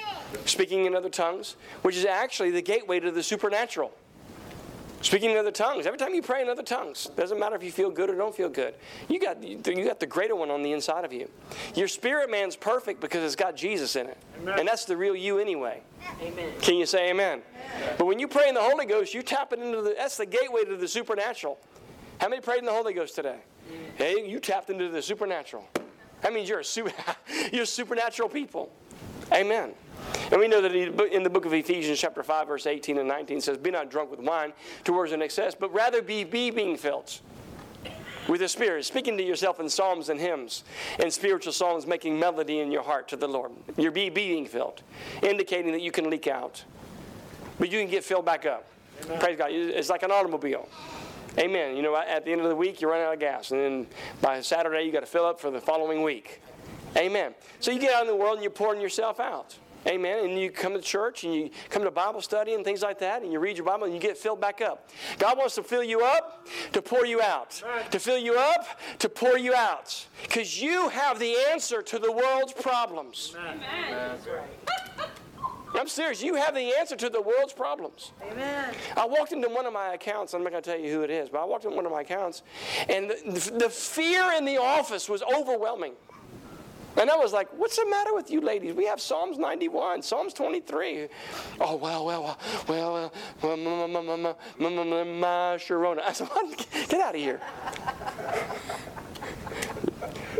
speaking 0.46 0.86
in 0.86 0.96
other 0.96 1.10
tongues, 1.10 1.56
which 1.82 1.96
is 1.96 2.06
actually 2.06 2.52
the 2.52 2.62
gateway 2.62 3.00
to 3.00 3.12
the 3.12 3.24
supernatural. 3.24 3.92
Speaking 5.02 5.32
in 5.32 5.38
other 5.38 5.52
tongues. 5.52 5.86
Every 5.86 5.98
time 5.98 6.14
you 6.14 6.22
pray 6.22 6.42
in 6.42 6.50
other 6.50 6.64
tongues, 6.64 7.10
doesn't 7.16 7.40
matter 7.40 7.56
if 7.56 7.64
you 7.64 7.72
feel 7.72 7.90
good 7.90 8.10
or 8.10 8.16
don't 8.16 8.36
feel 8.36 8.50
good. 8.50 8.76
You 9.08 9.20
got 9.20 9.42
you 9.42 9.58
got 9.58 10.00
the 10.00 10.06
greater 10.06 10.36
one 10.36 10.52
on 10.52 10.62
the 10.62 10.74
inside 10.74 11.06
of 11.06 11.14
you. 11.14 11.30
Your 11.74 11.88
spirit 11.88 12.30
man's 12.30 12.56
perfect 12.56 13.00
because 13.00 13.24
it's 13.24 13.36
got 13.36 13.56
Jesus 13.56 13.96
in 13.96 14.08
it, 14.08 14.18
amen. 14.42 14.60
and 14.60 14.68
that's 14.68 14.86
the 14.86 14.98
real 14.98 15.16
you 15.16 15.40
anyway. 15.40 15.82
Amen. 16.22 16.52
Can 16.62 16.76
you 16.76 16.86
say 16.86 17.10
amen? 17.10 17.42
amen? 17.78 17.96
But 17.98 18.06
when 18.08 18.20
you 18.20 18.28
pray 18.28 18.50
in 18.50 18.56
the 18.56 18.62
Holy 18.62 18.86
Ghost, 18.86 19.14
you 19.14 19.22
tap 19.22 19.54
it 19.54 19.60
into 19.60 19.82
the. 19.82 19.96
That's 19.98 20.18
the 20.18 20.26
gateway 20.26 20.66
to 20.66 20.76
the 20.76 20.88
supernatural. 20.88 21.58
How 22.20 22.28
many 22.28 22.42
prayed 22.42 22.60
in 22.60 22.66
the 22.66 22.74
Holy 22.74 22.94
Ghost 22.94 23.16
today? 23.16 23.38
Hey, 23.96 24.28
you 24.28 24.40
tapped 24.40 24.70
into 24.70 24.90
the 24.90 25.02
supernatural. 25.02 25.66
That 26.22 26.34
means 26.34 26.50
you're 26.50 26.60
a 26.60 26.66
super, 26.66 26.92
you're 27.54 27.66
supernatural 27.66 28.28
people. 28.28 28.72
Amen. 29.34 29.74
And 30.32 30.39
we 30.39 30.48
know 30.48 30.62
that 30.62 30.74
in 30.74 31.24
the 31.24 31.30
book 31.30 31.46
of 31.46 31.54
Ephesians, 31.54 32.00
chapter 32.00 32.24
5, 32.24 32.48
verse 32.48 32.65
18 32.65 32.98
and 32.98 33.08
19 33.08 33.42
says, 33.42 33.58
Be 33.58 33.72
not 33.72 33.89
drunk 33.89 34.12
with 34.12 34.20
wine 34.20 34.54
towards 34.84 35.12
an 35.12 35.22
excess, 35.22 35.56
but 35.56 35.74
rather 35.74 36.02
be, 36.02 36.24
be 36.24 36.52
being 36.52 36.78
filled 36.78 37.20
with 38.28 38.42
the 38.42 38.48
Spirit, 38.48 38.86
speaking 38.86 39.18
to 39.18 39.24
yourself 39.24 39.60
in 39.60 39.68
psalms 39.68 40.10
and 40.10 40.20
hymns 40.20 40.63
and 41.00 41.12
spiritual 41.12 41.52
songs, 41.52 41.88
making 41.88 42.20
melody 42.20 42.60
in 42.60 42.72
your 42.72 42.84
heart 42.84 43.08
to 43.10 43.15
the 43.15 43.28
Lord. 43.28 43.52
You're 43.76 43.92
be, 43.92 44.10
being 44.10 44.46
filled, 44.46 44.84
indicating 45.24 45.72
that 45.72 45.82
you 45.82 45.92
can 45.92 46.10
leak 46.10 46.28
out, 46.28 46.63
but 47.58 47.72
you 47.72 47.80
can 47.80 47.89
get 47.89 48.04
filled 48.04 48.26
back 48.26 48.46
up. 48.46 48.68
Amen. 49.06 49.20
Praise 49.20 49.38
God. 49.38 49.52
It's 49.52 49.89
like 49.89 50.04
an 50.04 50.12
automobile. 50.12 50.70
Amen. 51.38 51.76
You 51.76 51.82
know, 51.82 51.96
at 51.96 52.26
the 52.26 52.32
end 52.32 52.42
of 52.42 52.50
the 52.50 52.56
week, 52.56 52.82
you 52.82 52.89
run 52.89 53.02
out 53.02 53.13
of 53.13 53.20
gas, 53.20 53.52
and 53.52 53.60
then 53.60 53.88
by 54.22 54.42
Saturday, 54.42 54.84
you 54.84 54.92
got 54.92 55.02
to 55.02 55.06
fill 55.06 55.26
up 55.26 55.39
for 55.39 55.50
the 55.50 55.62
following 55.62 56.04
week. 56.04 56.42
Amen. 56.97 57.34
So 57.60 57.71
you 57.71 57.80
get 57.80 57.93
out 57.93 58.02
in 58.02 58.08
the 58.08 58.15
world 58.15 58.36
and 58.36 58.43
you're 58.43 58.52
pouring 58.52 58.82
yourself 58.82 59.19
out. 59.19 59.58
Amen. 59.88 60.25
And 60.25 60.38
you 60.38 60.52
come 60.52 60.73
to 60.73 60.82
church 60.82 61.23
and 61.23 61.34
you 61.34 61.49
come 61.69 61.84
to 61.84 61.91
Bible 61.91 62.21
study 62.21 62.54
and 62.54 62.65
things 62.65 62.82
like 62.82 62.99
that, 62.99 63.23
and 63.23 63.32
you 63.32 63.39
read 63.39 63.56
your 63.56 63.65
Bible 63.65 63.86
and 63.86 63.93
you 63.93 63.99
get 63.99 64.17
filled 64.17 64.41
back 64.41 64.62
up. 64.62 64.89
God 65.17 65.38
wants 65.38 65.56
to 65.56 65.63
fill 65.63 65.84
you 65.84 66.02
up 66.02 66.47
to 66.73 66.82
pour 66.82 67.06
you 67.06 67.21
out. 67.21 67.62
Right. 67.65 67.89
To 67.91 67.99
fill 67.99 68.17
you 68.17 68.38
up 68.38 68.65
to 68.99 69.08
pour 69.08 69.38
you 69.38 69.56
out. 69.56 70.06
Because 70.23 70.62
you 70.62 70.89
have 70.89 71.17
the 71.17 71.34
answer 71.52 71.82
to 71.82 71.97
the 71.97 72.12
world's 72.12 72.54
problems. 72.54 73.36
Amen. 73.39 73.62
Amen. 73.88 74.17
I'm 75.75 75.88
serious. 75.88 76.21
You 76.21 76.36
have 76.36 76.56
the 76.56 76.73
answer 76.78 76.95
to 76.95 77.10
the 77.10 77.21
world's 77.21 77.54
problems. 77.54 78.12
Amen. 78.30 78.73
I 78.97 79.06
walked 79.06 79.32
into 79.32 79.49
one 79.49 79.65
of 79.65 79.73
my 79.73 79.93
accounts. 79.93 80.34
I'm 80.34 80.43
not 80.43 80.52
going 80.52 80.63
to 80.63 80.69
tell 80.69 80.80
you 80.80 80.91
who 80.91 81.04
it 81.04 81.12
is, 81.12 81.30
but 81.30 81.39
I 81.39 81.45
walked 81.45 81.63
into 81.63 81.75
one 81.75 81.86
of 81.86 81.91
my 81.91 82.02
accounts, 82.02 82.41
and 82.89 83.10
the, 83.10 83.54
the 83.58 83.69
fear 83.69 84.34
in 84.34 84.45
the 84.45 84.58
office 84.58 85.08
was 85.08 85.21
overwhelming. 85.21 85.93
And 87.00 87.10
I 87.10 87.16
was 87.16 87.32
like, 87.32 87.48
what's 87.58 87.78
the 87.78 87.90
matter 87.90 88.14
with 88.14 88.30
you 88.30 88.42
ladies? 88.42 88.74
We 88.74 88.86
have 88.86 89.00
Psalms 89.00 89.38
91, 89.38 90.02
Psalms 90.02 90.34
23. 90.34 91.08
Oh, 91.62 91.76
well, 91.78 92.06
well, 92.06 92.38
well, 92.68 93.14
well, 93.42 93.58
my 93.58 95.56
Sharona. 95.58 96.02
I 96.02 96.12
said, 96.12 96.28
get 96.90 97.00
out 97.00 97.16
of 97.16 97.22
here. 97.22 97.40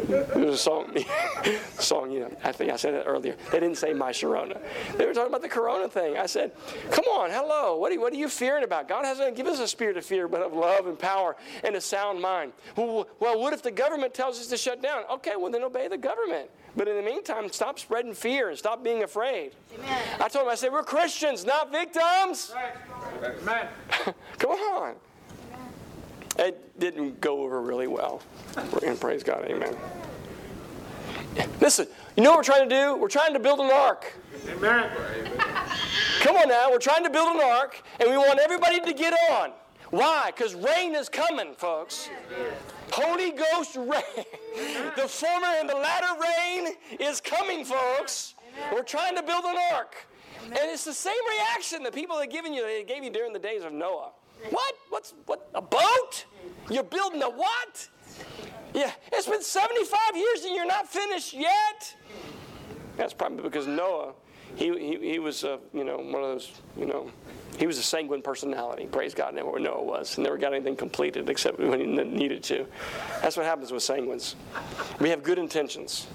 There's 0.10 0.54
a 0.54 0.58
song, 0.58 0.98
song, 1.78 2.12
you 2.12 2.22
know, 2.22 2.32
I 2.44 2.52
think 2.52 2.72
I 2.72 2.76
said 2.76 2.96
it 2.96 3.04
earlier. 3.06 3.36
They 3.52 3.60
didn't 3.60 3.78
say 3.78 3.94
my 3.94 4.12
Sharona. 4.12 4.60
They 4.98 5.06
were 5.06 5.14
talking 5.14 5.30
about 5.30 5.44
the 5.44 5.50
Corona 5.50 5.88
thing. 5.88 6.18
I 6.18 6.26
said, 6.26 6.52
come 6.92 7.06
on, 7.06 7.30
hello, 7.30 7.78
what 7.78 7.92
are, 7.92 8.00
what 8.00 8.12
are 8.14 8.18
you 8.18 8.28
fearing 8.28 8.64
about? 8.64 8.88
God 8.88 9.06
hasn't 9.06 9.36
given 9.36 9.54
us 9.54 9.60
a 9.60 9.68
spirit 9.68 9.98
of 9.98 10.06
fear, 10.06 10.28
but 10.28 10.42
of 10.42 10.54
love 10.54 10.88
and 10.88 10.98
power 10.98 11.36
and 11.64 11.76
a 11.76 11.82
sound 11.82 12.22
mind. 12.22 12.54
Well, 12.76 13.08
well, 13.20 13.40
what 13.40 13.54
if 13.54 13.62
the 13.62 13.72
government 13.72 14.14
tells 14.14 14.40
us 14.40 14.48
to 14.48 14.58
shut 14.58 14.82
down? 14.82 15.04
Okay, 15.12 15.34
well, 15.38 15.52
then 15.52 15.64
obey 15.64 15.88
the 15.88 15.98
government. 15.98 16.50
But 16.76 16.88
in 16.88 16.96
the 16.96 17.02
meantime, 17.04 17.50
stop 17.52 17.80
spreading 17.80 18.14
fear 18.14 18.50
and 18.50 18.58
stop 18.58 18.84
being 18.84 19.04
afraid. 19.04 19.52
Amen. 19.74 20.02
I 20.20 20.28
told 20.28 20.46
him, 20.46 20.52
I 20.52 20.56
said, 20.56 20.72
we're 20.72 20.84
Christians, 20.84 21.46
not 21.46 21.72
victims. 21.72 22.54
Right. 22.56 23.38
Amen. 23.42 23.68
Come 24.38 24.52
on. 24.52 24.96
Didn't 26.80 27.20
go 27.20 27.42
over 27.44 27.62
really 27.62 27.88
well. 27.88 28.22
And 28.86 29.00
praise 29.00 29.22
God, 29.22 29.46
amen. 29.46 29.76
Listen, 31.62 31.88
you 32.16 32.24
know 32.24 32.32
what 32.32 32.40
we're 32.40 32.44
trying 32.44 32.70
to 32.70 32.76
do? 32.76 32.96
We're 32.96 33.10
trying 33.10 33.34
to 33.34 33.40
build 33.40 33.60
an 33.60 33.70
ark. 33.72 34.14
Amen. 34.48 34.90
Come 36.22 36.38
on 36.38 36.48
now, 36.50 36.72
we're 36.72 36.80
trying 36.80 37.04
to 37.04 37.10
build 37.10 37.36
an 37.36 37.42
ark, 37.42 37.82
and 38.00 38.10
we 38.10 38.18
want 38.18 38.40
everybody 38.40 38.80
to 38.80 38.94
get 38.94 39.14
on. 39.32 39.52
Why? 39.90 40.32
Because 40.36 40.56
rain 40.56 40.96
is 40.96 41.10
coming, 41.10 41.54
folks. 41.56 42.10
Holy 42.92 43.32
Ghost 43.32 43.76
rain. 43.76 44.26
The 44.96 45.08
former 45.08 45.48
and 45.48 45.70
the 45.70 45.76
latter 45.76 46.20
rain 46.22 46.76
is 47.00 47.20
coming, 47.22 47.66
folks. 47.66 48.36
We're 48.72 48.84
trying 48.84 49.16
to 49.16 49.24
build 49.24 49.46
an 49.46 49.58
ark. 49.74 49.96
And 50.44 50.58
it's 50.58 50.86
the 50.86 50.94
same 50.94 51.22
reaction 51.28 51.84
that 51.84 51.94
people 51.94 52.16
are 52.16 52.26
giving 52.26 52.54
you, 52.54 52.64
they 52.64 52.84
gave 52.84 53.04
you 53.04 53.10
during 53.10 53.34
the 53.34 53.40
days 53.40 53.64
of 53.64 53.74
Noah. 53.74 54.12
What? 54.50 54.76
What's 54.90 55.14
what? 55.26 55.50
A 55.54 55.62
boat? 55.62 56.26
You're 56.70 56.84
building 56.84 57.22
a 57.22 57.30
what? 57.30 57.90
Yeah, 58.74 58.92
it's 59.12 59.28
been 59.28 59.42
75 59.42 60.00
years 60.16 60.44
and 60.46 60.56
you're 60.56 60.68
not 60.68 60.88
finished 60.88 61.34
yet. 61.34 61.96
That's 62.98 63.14
probably 63.14 63.42
because 63.42 63.66
Noah, 63.66 64.14
he, 64.56 64.78
he, 64.78 65.12
he 65.12 65.20
was, 65.20 65.44
uh, 65.44 65.58
you 65.74 65.84
know, 65.84 65.98
one 65.98 66.22
of 66.24 66.30
those, 66.30 66.52
you 66.78 66.86
know, 66.86 67.12
he 67.58 67.66
was 67.66 67.78
a 67.78 67.84
sanguine 67.84 68.22
personality. 68.22 68.86
Praise 68.86 69.14
God, 69.14 69.34
never 69.34 69.60
Noah 69.60 69.84
was. 69.84 70.18
Never 70.18 70.38
got 70.38 70.54
anything 70.54 70.76
completed 70.76 71.30
except 71.30 71.60
when 71.60 71.80
he 71.80 71.86
needed 71.86 72.44
to. 72.44 72.66
That's 73.22 73.36
what 73.36 73.46
happens 73.46 73.72
with 73.72 73.84
sanguines. 73.84 74.36
We 75.00 75.10
have 75.10 75.24
good 75.24 75.40
intentions. 75.40 76.08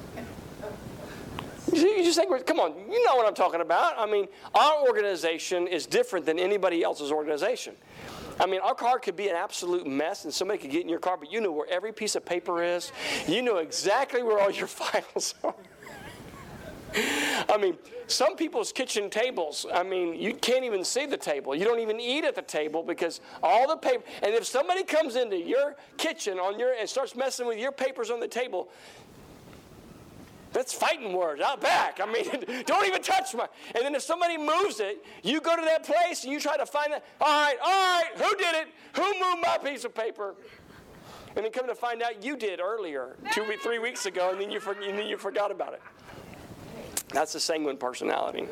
You 1.73 2.05
just 2.05 2.19
think, 2.19 2.47
come 2.47 2.61
on, 2.61 2.75
you 2.91 3.05
know 3.05 3.17
what 3.17 3.27
I'm 3.27 3.35
talking 3.35 3.61
about. 3.61 3.99
I 3.99 4.07
mean, 4.07 4.29
our 4.55 4.87
organization 4.87 5.67
is 5.67 5.87
different 5.87 6.25
than 6.25 6.39
anybody 6.39 6.83
else's 6.83 7.11
organization. 7.11 7.75
I 8.41 8.47
mean, 8.47 8.61
our 8.61 8.75
car 8.75 8.99
could 8.99 9.17
be 9.17 9.29
an 9.29 9.37
absolute 9.37 9.87
mess 9.87 10.25
and 10.25 10.35
somebody 10.35 10.59
could 10.59 10.71
get 10.71 10.83
in 10.83 10.89
your 10.89 10.99
car, 10.99 11.17
but 11.17 11.33
you 11.33 11.41
know 11.41 11.53
where 11.53 11.69
every 11.69 11.93
piece 11.93 12.15
of 12.17 12.25
paper 12.25 12.63
is. 12.63 12.93
You 13.29 13.43
know 13.43 13.59
exactly 13.59 14.23
where 14.23 14.41
all 14.41 14.51
your 14.51 14.67
files 14.69 15.35
are. 15.43 15.55
I 17.49 17.57
mean, 17.59 17.77
some 18.07 18.37
people's 18.37 18.73
kitchen 18.73 19.11
tables, 19.11 19.67
I 19.73 19.83
mean, 19.83 20.15
you 20.15 20.35
can't 20.35 20.65
even 20.65 20.85
see 20.85 21.07
the 21.07 21.17
table. 21.17 21.55
You 21.55 21.65
don't 21.65 21.81
even 21.81 21.99
eat 21.99 22.25
at 22.25 22.35
the 22.35 22.43
table 22.43 22.83
because 22.83 23.21
all 23.43 23.67
the 23.67 23.77
paper, 23.77 24.05
and 24.23 24.35
if 24.35 24.45
somebody 24.47 24.85
comes 24.85 25.17
into 25.17 25.37
your 25.37 25.75
kitchen 25.97 26.39
on 26.39 26.59
your 26.59 26.75
and 26.75 26.89
starts 26.89 27.17
messing 27.17 27.47
with 27.47 27.59
your 27.59 27.73
papers 27.73 28.11
on 28.11 28.21
the 28.21 28.29
table, 28.29 28.69
that's 30.55 30.73
fighting 30.73 31.13
words 31.13 31.43
out 31.43 31.61
back. 31.61 32.01
I 32.03 32.11
mean, 32.11 32.63
don't 32.67 32.87
even 32.87 33.03
touch 33.03 33.35
my. 33.35 33.47
And 33.75 33.85
then 33.85 33.95
if 33.95 34.03
somebody 34.03 34.39
moves 34.39 34.81
it, 34.81 35.05
you 35.23 35.41
go 35.41 35.55
to 35.57 35.63
that 35.63 35.85
place 35.85 36.25
and 36.25 36.33
you 36.33 36.41
try 36.41 36.57
to 36.57 36.65
find 36.65 36.93
that. 36.93 37.05
All 37.21 37.27
right, 37.27 37.57
all 37.63 37.71
right, 37.71 38.11
who 38.17 38.37
did 38.37 38.55
it? 38.55 38.69
Who 38.95 39.03
moved 39.03 39.43
my 39.43 39.59
piece 39.63 39.85
of 39.85 39.95
paper? 39.95 40.37
And 41.37 41.45
then 41.45 41.51
come 41.51 41.67
to 41.67 41.75
find 41.75 42.01
out 42.01 42.25
you 42.25 42.37
did 42.37 42.61
earlier, 42.61 43.17
two, 43.33 43.45
three 43.63 43.81
weeks 43.81 44.07
ago, 44.07 44.31
and 44.31 44.41
then 44.41 44.53
you, 44.53 44.61
and 44.61 44.97
then 44.97 45.09
you 45.09 45.17
forgot 45.17 45.51
about 45.51 45.75
it. 45.75 45.83
That's 47.09 47.33
the 47.33 47.41
sanguine 47.41 47.77
personality. 47.77 48.47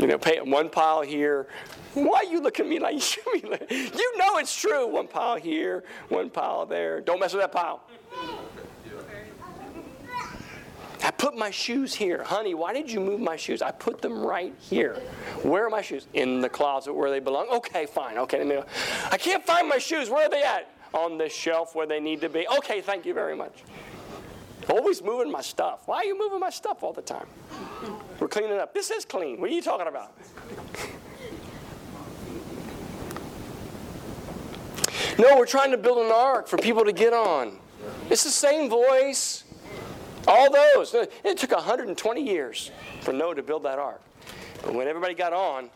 You 0.00 0.06
know, 0.08 0.18
one 0.44 0.68
pile 0.68 1.02
here. 1.02 1.46
Why 1.94 2.18
are 2.18 2.24
you 2.24 2.40
looking 2.40 2.66
at 2.66 2.70
me 2.70 2.78
like 2.78 2.94
you 3.26 4.18
know 4.18 4.38
it's 4.38 4.54
true? 4.54 4.86
One 4.88 5.06
pile 5.06 5.36
here, 5.36 5.84
one 6.08 6.30
pile 6.30 6.66
there. 6.66 7.00
Don't 7.00 7.20
mess 7.20 7.32
with 7.32 7.42
that 7.42 7.52
pile. 7.52 7.84
I 11.04 11.10
put 11.10 11.36
my 11.36 11.50
shoes 11.50 11.94
here. 11.94 12.22
Honey, 12.22 12.54
why 12.54 12.72
did 12.72 12.90
you 12.90 13.00
move 13.00 13.20
my 13.20 13.36
shoes? 13.36 13.60
I 13.62 13.70
put 13.70 14.00
them 14.00 14.24
right 14.24 14.54
here. 14.60 14.94
Where 15.42 15.66
are 15.66 15.70
my 15.70 15.82
shoes? 15.82 16.06
In 16.14 16.40
the 16.40 16.48
closet 16.48 16.92
where 16.92 17.10
they 17.10 17.20
belong. 17.20 17.48
Okay, 17.48 17.86
fine. 17.86 18.18
Okay. 18.18 18.62
I 19.10 19.16
can't 19.16 19.44
find 19.44 19.68
my 19.68 19.78
shoes. 19.78 20.10
Where 20.10 20.26
are 20.26 20.30
they 20.30 20.42
at? 20.42 20.70
On 20.94 21.18
the 21.18 21.28
shelf 21.28 21.74
where 21.74 21.86
they 21.86 22.00
need 22.00 22.20
to 22.20 22.28
be. 22.28 22.46
Okay, 22.58 22.80
thank 22.80 23.04
you 23.06 23.14
very 23.14 23.34
much. 23.34 23.64
Always 24.70 25.02
moving 25.02 25.30
my 25.32 25.40
stuff. 25.40 25.82
Why 25.86 25.96
are 25.98 26.04
you 26.04 26.16
moving 26.16 26.38
my 26.38 26.50
stuff 26.50 26.82
all 26.82 26.92
the 26.92 27.02
time? 27.02 27.26
We're 28.20 28.28
cleaning 28.28 28.58
up. 28.58 28.72
This 28.72 28.90
is 28.90 29.04
clean. 29.04 29.40
What 29.40 29.50
are 29.50 29.54
you 29.54 29.62
talking 29.62 29.88
about? 29.88 30.12
No, 35.18 35.36
we're 35.36 35.46
trying 35.46 35.72
to 35.72 35.76
build 35.76 35.98
an 35.98 36.12
ark 36.12 36.46
for 36.46 36.56
people 36.58 36.84
to 36.84 36.92
get 36.92 37.12
on. 37.12 37.58
It's 38.08 38.22
the 38.22 38.30
same 38.30 38.70
voice. 38.70 39.41
All 40.32 40.50
those. 40.50 40.94
It 41.24 41.36
took 41.36 41.52
120 41.52 42.22
years 42.22 42.70
for 43.02 43.12
Noah 43.12 43.34
to 43.34 43.42
build 43.42 43.64
that 43.64 43.78
ark. 43.78 44.00
But 44.62 44.72
when 44.72 44.88
everybody 44.88 45.12
got 45.12 45.34
on, 45.34 45.68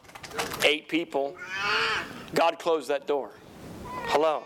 eight 0.65 0.89
people, 0.89 1.37
God 2.35 2.59
closed 2.59 2.89
that 2.89 3.07
door. 3.07 3.33
Hello. 3.85 4.45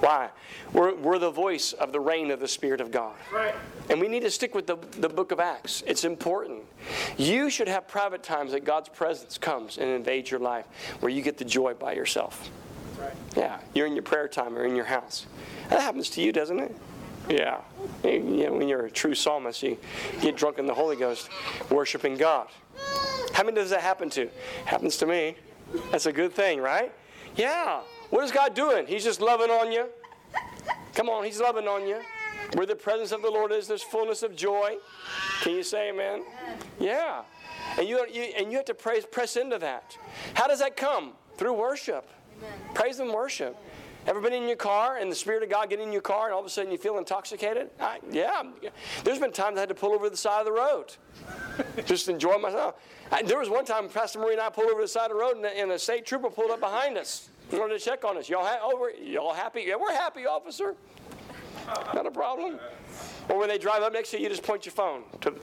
Why? 0.00 0.30
We're, 0.72 0.94
we're 0.94 1.18
the 1.18 1.30
voice 1.30 1.74
of 1.74 1.92
the 1.92 2.00
reign 2.00 2.30
of 2.30 2.40
the 2.40 2.48
Spirit 2.48 2.80
of 2.80 2.90
God. 2.90 3.14
Right. 3.30 3.54
And 3.90 4.00
we 4.00 4.08
need 4.08 4.22
to 4.22 4.30
stick 4.30 4.54
with 4.54 4.66
the, 4.66 4.76
the 4.98 5.10
book 5.10 5.30
of 5.30 5.40
Acts. 5.40 5.82
It's 5.86 6.04
important. 6.04 6.62
You 7.18 7.50
should 7.50 7.68
have 7.68 7.86
private 7.86 8.22
times 8.22 8.52
that 8.52 8.64
God's 8.64 8.88
presence 8.88 9.36
comes 9.36 9.76
and 9.76 9.90
invades 9.90 10.30
your 10.30 10.40
life 10.40 10.64
where 11.00 11.12
you 11.12 11.20
get 11.20 11.36
the 11.36 11.44
joy 11.44 11.74
by 11.74 11.92
yourself. 11.92 12.50
Right. 12.98 13.12
Yeah, 13.36 13.60
you're 13.74 13.86
in 13.86 13.94
your 13.94 14.02
prayer 14.02 14.26
time 14.26 14.56
or 14.56 14.64
in 14.64 14.74
your 14.74 14.86
house. 14.86 15.26
That 15.68 15.82
happens 15.82 16.08
to 16.10 16.22
you, 16.22 16.32
doesn't 16.32 16.60
it? 16.60 16.74
Yeah. 17.28 17.60
You 18.02 18.20
know, 18.20 18.52
when 18.52 18.68
you're 18.68 18.86
a 18.86 18.90
true 18.90 19.14
psalmist, 19.14 19.62
you 19.62 19.78
get 20.20 20.36
drunk 20.36 20.58
in 20.58 20.66
the 20.66 20.74
Holy 20.74 20.96
Ghost, 20.96 21.28
worshiping 21.70 22.16
God. 22.16 22.48
How 23.32 23.44
many 23.44 23.56
does 23.56 23.70
that 23.70 23.80
happen 23.80 24.10
to? 24.10 24.28
Happens 24.64 24.96
to 24.98 25.06
me. 25.06 25.36
That's 25.90 26.06
a 26.06 26.12
good 26.12 26.32
thing, 26.32 26.60
right? 26.60 26.92
Yeah. 27.36 27.80
What 28.10 28.24
is 28.24 28.30
God 28.30 28.54
doing? 28.54 28.86
He's 28.86 29.04
just 29.04 29.20
loving 29.20 29.50
on 29.50 29.72
you. 29.72 29.86
Come 30.94 31.08
on, 31.08 31.24
He's 31.24 31.40
loving 31.40 31.66
on 31.66 31.86
you. 31.86 32.00
Where 32.54 32.66
the 32.66 32.76
presence 32.76 33.10
of 33.10 33.22
the 33.22 33.30
Lord 33.30 33.50
is, 33.52 33.66
there's 33.66 33.82
fullness 33.82 34.22
of 34.22 34.36
joy. 34.36 34.76
Can 35.40 35.54
you 35.54 35.62
say 35.62 35.90
amen? 35.90 36.22
Yeah. 36.78 37.22
And 37.78 37.88
you, 37.88 38.06
you 38.12 38.22
and 38.38 38.52
you 38.52 38.58
have 38.58 38.66
to 38.66 38.74
praise, 38.74 39.04
press 39.04 39.36
into 39.36 39.58
that. 39.58 39.96
How 40.34 40.46
does 40.46 40.60
that 40.60 40.76
come? 40.76 41.12
Through 41.36 41.54
worship. 41.54 42.08
Praise 42.74 43.00
and 43.00 43.10
worship. 43.10 43.56
Ever 44.06 44.20
been 44.20 44.34
in 44.34 44.46
your 44.46 44.56
car 44.56 44.98
and 44.98 45.10
the 45.10 45.16
Spirit 45.16 45.42
of 45.42 45.48
God 45.48 45.70
get 45.70 45.80
in 45.80 45.90
your 45.90 46.02
car 46.02 46.26
and 46.26 46.34
all 46.34 46.40
of 46.40 46.46
a 46.46 46.50
sudden 46.50 46.70
you 46.70 46.76
feel 46.76 46.98
intoxicated? 46.98 47.70
I, 47.80 48.00
yeah. 48.10 48.42
There's 49.02 49.18
been 49.18 49.32
times 49.32 49.56
I 49.56 49.60
had 49.60 49.70
to 49.70 49.74
pull 49.74 49.92
over 49.92 50.10
the 50.10 50.16
side 50.16 50.40
of 50.40 50.46
the 50.46 50.52
road. 50.52 50.94
Just 51.86 52.08
enjoy 52.08 52.36
myself. 52.36 52.74
I, 53.10 53.22
there 53.22 53.38
was 53.38 53.48
one 53.48 53.64
time 53.64 53.88
Pastor 53.88 54.18
Marie 54.18 54.32
and 54.32 54.42
I 54.42 54.50
pulled 54.50 54.70
over 54.70 54.82
the 54.82 54.88
side 54.88 55.10
of 55.10 55.16
the 55.16 55.22
road 55.22 55.36
and, 55.36 55.46
and 55.46 55.72
a 55.72 55.78
state 55.78 56.04
trooper 56.04 56.28
pulled 56.28 56.50
up 56.50 56.60
behind 56.60 56.98
us. 56.98 57.30
He 57.50 57.58
wanted 57.58 57.78
to 57.78 57.84
check 57.84 58.04
on 58.04 58.18
us. 58.18 58.28
Y'all, 58.28 58.44
ha- 58.44 58.58
oh, 58.62 58.74
over, 58.76 58.90
y'all 58.90 59.32
happy? 59.32 59.64
Yeah, 59.66 59.76
we're 59.76 59.92
happy, 59.92 60.26
officer. 60.26 60.74
Not 61.94 62.06
a 62.06 62.10
problem. 62.10 62.58
Or 63.30 63.38
when 63.38 63.48
they 63.48 63.56
drive 63.56 63.82
up 63.82 63.92
next 63.92 64.10
to 64.10 64.18
you, 64.18 64.24
you 64.24 64.28
just 64.28 64.42
point 64.42 64.66
your 64.66 64.74
phone 64.74 65.02
to. 65.22 65.34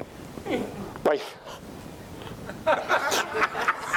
Like. 1.04 1.22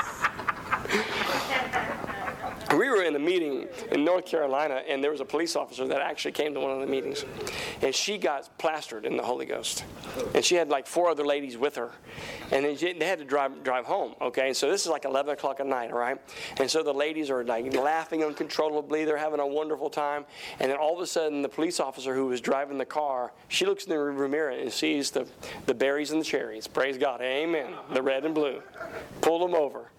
We 2.74 2.88
in 3.05 3.14
a 3.17 3.19
meeting 3.19 3.69
in 3.90 4.05
North 4.05 4.27
Carolina, 4.27 4.83
and 4.88 5.03
there 5.03 5.11
was 5.11 5.21
a 5.21 5.25
police 5.25 5.57
officer 5.57 5.87
that 5.87 6.01
actually 6.01 6.33
came 6.33 6.55
to 6.55 6.61
one 6.61 6.71
of 6.71 6.81
the 6.81 6.87
meetings. 6.87 7.25
And 7.83 7.95
she 7.95 8.19
got 8.19 8.57
plastered 8.59 9.05
in 9.05 9.17
the 9.17 9.23
Holy 9.23 9.47
Ghost. 9.47 9.85
And 10.35 10.45
she 10.45 10.55
had 10.55 10.69
like 10.69 10.87
four 10.87 11.09
other 11.09 11.25
ladies 11.25 11.57
with 11.57 11.77
her. 11.77 11.90
And 12.51 12.64
they 12.64 13.07
had 13.07 13.19
to 13.19 13.25
drive, 13.25 13.62
drive 13.62 13.85
home, 13.85 14.14
okay? 14.21 14.49
And 14.49 14.57
so 14.57 14.71
this 14.71 14.83
is 14.83 14.88
like 14.88 15.05
11 15.05 15.33
o'clock 15.33 15.61
at 15.61 15.67
night, 15.67 15.93
all 15.93 15.99
right? 15.99 16.19
And 16.59 16.71
so 16.71 16.83
the 16.83 16.93
ladies 16.93 17.31
are 17.31 17.45
like 17.45 17.75
laughing 17.75 18.25
uncontrollably. 18.25 19.05
They're 19.05 19.17
having 19.17 19.40
a 19.40 19.47
wonderful 19.47 19.90
time. 19.90 20.25
And 20.61 20.71
then 20.71 20.79
all 20.79 20.95
of 20.95 21.01
a 21.01 21.07
sudden, 21.07 21.43
the 21.43 21.49
police 21.49 21.81
officer 21.81 22.14
who 22.14 22.27
was 22.27 22.40
driving 22.40 22.79
the 22.79 22.85
car, 22.85 23.33
she 23.49 23.67
looks 23.67 23.85
in 23.85 23.90
the 23.90 23.97
rearview 23.97 24.31
mirror 24.31 24.51
and 24.51 24.73
sees 24.73 25.11
the, 25.11 25.27
the 25.67 25.75
berries 25.75 26.11
and 26.11 26.21
the 26.21 26.25
cherries. 26.25 26.67
Praise 26.67 26.99
God. 26.99 27.21
Amen. 27.21 27.75
The 27.93 28.03
red 28.03 28.25
and 28.25 28.35
blue. 28.35 28.62
Pulled 29.21 29.43
them 29.43 29.55
over. 29.55 29.90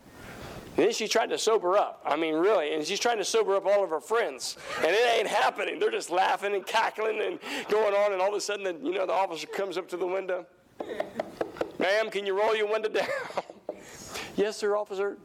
And 0.78 0.86
then 0.86 0.94
she 0.94 1.08
tried 1.08 1.30
to 1.30 1.38
sober 1.38 1.78
up. 1.78 2.02
I 2.06 2.18
mean, 2.18 2.36
really. 2.36 2.74
And 2.74 2.86
she's 2.86 3.00
trying 3.00 3.18
to 3.18 3.26
sober 3.26 3.56
up 3.56 3.66
all 3.66 3.84
of 3.84 3.90
her 3.92 4.02
friends. 4.02 4.58
And 4.80 4.88
it 4.88 5.18
ain't 5.18 5.28
happening. 5.28 5.80
They're 5.80 5.92
just 5.92 6.10
laughing 6.10 6.54
and 6.54 6.66
cackling 6.66 7.22
and 7.22 7.40
going 7.70 7.94
on. 7.94 8.12
And 8.12 8.22
all 8.22 8.30
of 8.30 8.36
a 8.36 8.42
sudden, 8.42 8.64
the, 8.64 8.74
you 8.86 8.94
know, 8.94 9.06
the 9.06 9.14
officer 9.14 9.48
comes 9.48 9.78
up 9.78 9.88
to 9.90 9.98
the 9.98 10.06
window. 10.06 10.46
Ma'am, 11.80 12.10
can 12.10 12.26
you 12.26 12.38
roll 12.38 12.56
your 12.56 12.70
window 12.70 12.90
down? 12.90 13.08
yes, 14.36 14.58
sir, 14.58 14.76
officer. 14.76 15.18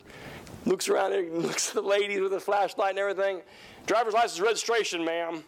Looks 0.66 0.88
around 0.88 1.14
and 1.14 1.38
looks 1.42 1.70
at 1.70 1.74
the 1.74 1.82
ladies 1.82 2.20
with 2.20 2.32
a 2.34 2.40
flashlight 2.40 2.90
and 2.90 2.98
everything. 3.00 3.40
Driver's 3.86 4.14
license 4.14 4.40
registration, 4.40 5.04
ma'am. 5.04 5.42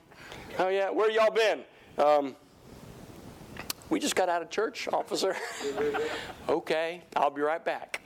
Oh, 0.59 0.69
yeah. 0.69 0.91
Where 0.91 1.11
y'all 1.11 1.31
been? 1.31 1.61
Um, 1.99 2.35
We 3.93 4.01
just 4.01 4.17
got 4.17 4.31
out 4.31 4.41
of 4.41 4.49
church, 4.49 4.89
officer. 4.91 5.37
okay, 6.49 7.03
I'll 7.15 7.29
be 7.29 7.43
right 7.43 7.63
back. 7.63 8.01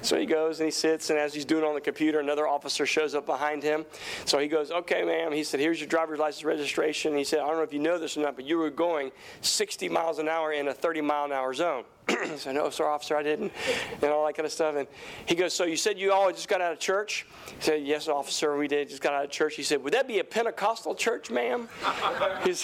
So 0.00 0.16
he 0.16 0.24
goes 0.24 0.60
and 0.60 0.68
he 0.68 0.70
sits, 0.70 1.10
and 1.10 1.18
as 1.18 1.34
he's 1.34 1.44
doing 1.44 1.64
on 1.64 1.74
the 1.74 1.80
computer, 1.80 2.20
another 2.20 2.46
officer 2.46 2.86
shows 2.86 3.16
up 3.16 3.26
behind 3.26 3.60
him. 3.60 3.84
So 4.24 4.38
he 4.38 4.46
goes, 4.46 4.70
Okay, 4.70 5.02
ma'am. 5.02 5.32
He 5.32 5.42
said, 5.42 5.58
Here's 5.58 5.80
your 5.80 5.88
driver's 5.88 6.20
license 6.20 6.44
registration. 6.44 7.16
He 7.16 7.24
said, 7.24 7.40
I 7.40 7.48
don't 7.48 7.56
know 7.56 7.64
if 7.64 7.72
you 7.72 7.80
know 7.80 7.98
this 7.98 8.16
or 8.16 8.20
not, 8.20 8.36
but 8.36 8.44
you 8.44 8.56
were 8.56 8.70
going 8.70 9.10
60 9.40 9.88
miles 9.88 10.20
an 10.20 10.28
hour 10.28 10.52
in 10.52 10.68
a 10.68 10.74
30 10.74 11.00
mile 11.00 11.24
an 11.24 11.32
hour 11.32 11.52
zone. 11.52 11.82
I 12.08 12.36
said, 12.36 12.54
No, 12.54 12.68
sir, 12.70 12.86
officer, 12.86 13.16
I 13.16 13.22
didn't. 13.22 13.52
And 14.00 14.10
all 14.10 14.26
that 14.26 14.34
kind 14.34 14.46
of 14.46 14.52
stuff. 14.52 14.74
And 14.76 14.88
he 15.26 15.34
goes, 15.34 15.54
So 15.54 15.64
you 15.64 15.76
said 15.76 15.98
you 15.98 16.12
all 16.12 16.30
just 16.30 16.48
got 16.48 16.60
out 16.60 16.72
of 16.72 16.78
church? 16.78 17.26
He 17.46 17.54
said, 17.60 17.82
Yes, 17.84 18.08
officer, 18.08 18.56
we 18.56 18.68
did. 18.68 18.88
Just 18.88 19.02
got 19.02 19.12
out 19.12 19.24
of 19.24 19.30
church. 19.30 19.54
He 19.54 19.62
said, 19.62 19.82
Would 19.84 19.92
that 19.92 20.08
be 20.08 20.18
a 20.18 20.24
Pentecostal 20.24 20.94
church, 20.94 21.30
ma'am? 21.30 21.68
she 22.44 22.54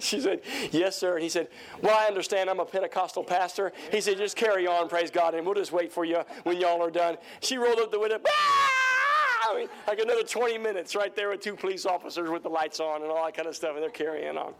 said, 0.00 0.40
Yes, 0.70 0.96
sir. 0.96 1.14
And 1.14 1.22
he 1.22 1.28
said, 1.28 1.48
Well, 1.80 1.96
I 1.96 2.06
understand 2.06 2.50
I'm 2.50 2.60
a 2.60 2.66
Pentecostal 2.66 3.24
pastor. 3.24 3.72
He 3.90 4.00
said, 4.00 4.18
Just 4.18 4.36
carry 4.36 4.66
on, 4.66 4.88
praise 4.88 5.10
God, 5.10 5.34
and 5.34 5.46
we'll 5.46 5.54
just 5.54 5.72
wait 5.72 5.92
for 5.92 6.04
you 6.04 6.22
when 6.42 6.60
y'all 6.60 6.82
are 6.82 6.90
done. 6.90 7.16
She 7.40 7.56
rolled 7.56 7.78
up 7.78 7.90
the 7.90 8.00
window. 8.00 8.20
I 8.24 9.56
mean, 9.56 9.68
like 9.86 9.98
another 9.98 10.22
20 10.22 10.58
minutes 10.58 10.94
right 10.94 11.14
there 11.14 11.30
with 11.30 11.40
two 11.40 11.56
police 11.56 11.84
officers 11.84 12.30
with 12.30 12.42
the 12.42 12.48
lights 12.48 12.80
on 12.80 13.02
and 13.02 13.10
all 13.10 13.24
that 13.24 13.34
kind 13.34 13.48
of 13.48 13.56
stuff, 13.56 13.74
and 13.74 13.82
they're 13.82 13.90
carrying 13.90 14.36
on. 14.36 14.54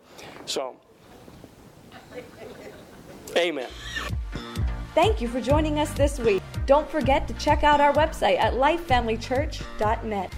So, 0.46 0.76
amen. 3.36 3.68
Thank 4.94 5.20
you 5.20 5.28
for 5.28 5.40
joining 5.40 5.78
us 5.78 5.90
this 5.94 6.18
week. 6.18 6.42
Don't 6.66 6.88
forget 6.88 7.26
to 7.28 7.34
check 7.34 7.64
out 7.64 7.80
our 7.80 7.92
website 7.94 8.38
at 8.38 8.54
lifefamilychurch.net. 8.54 10.32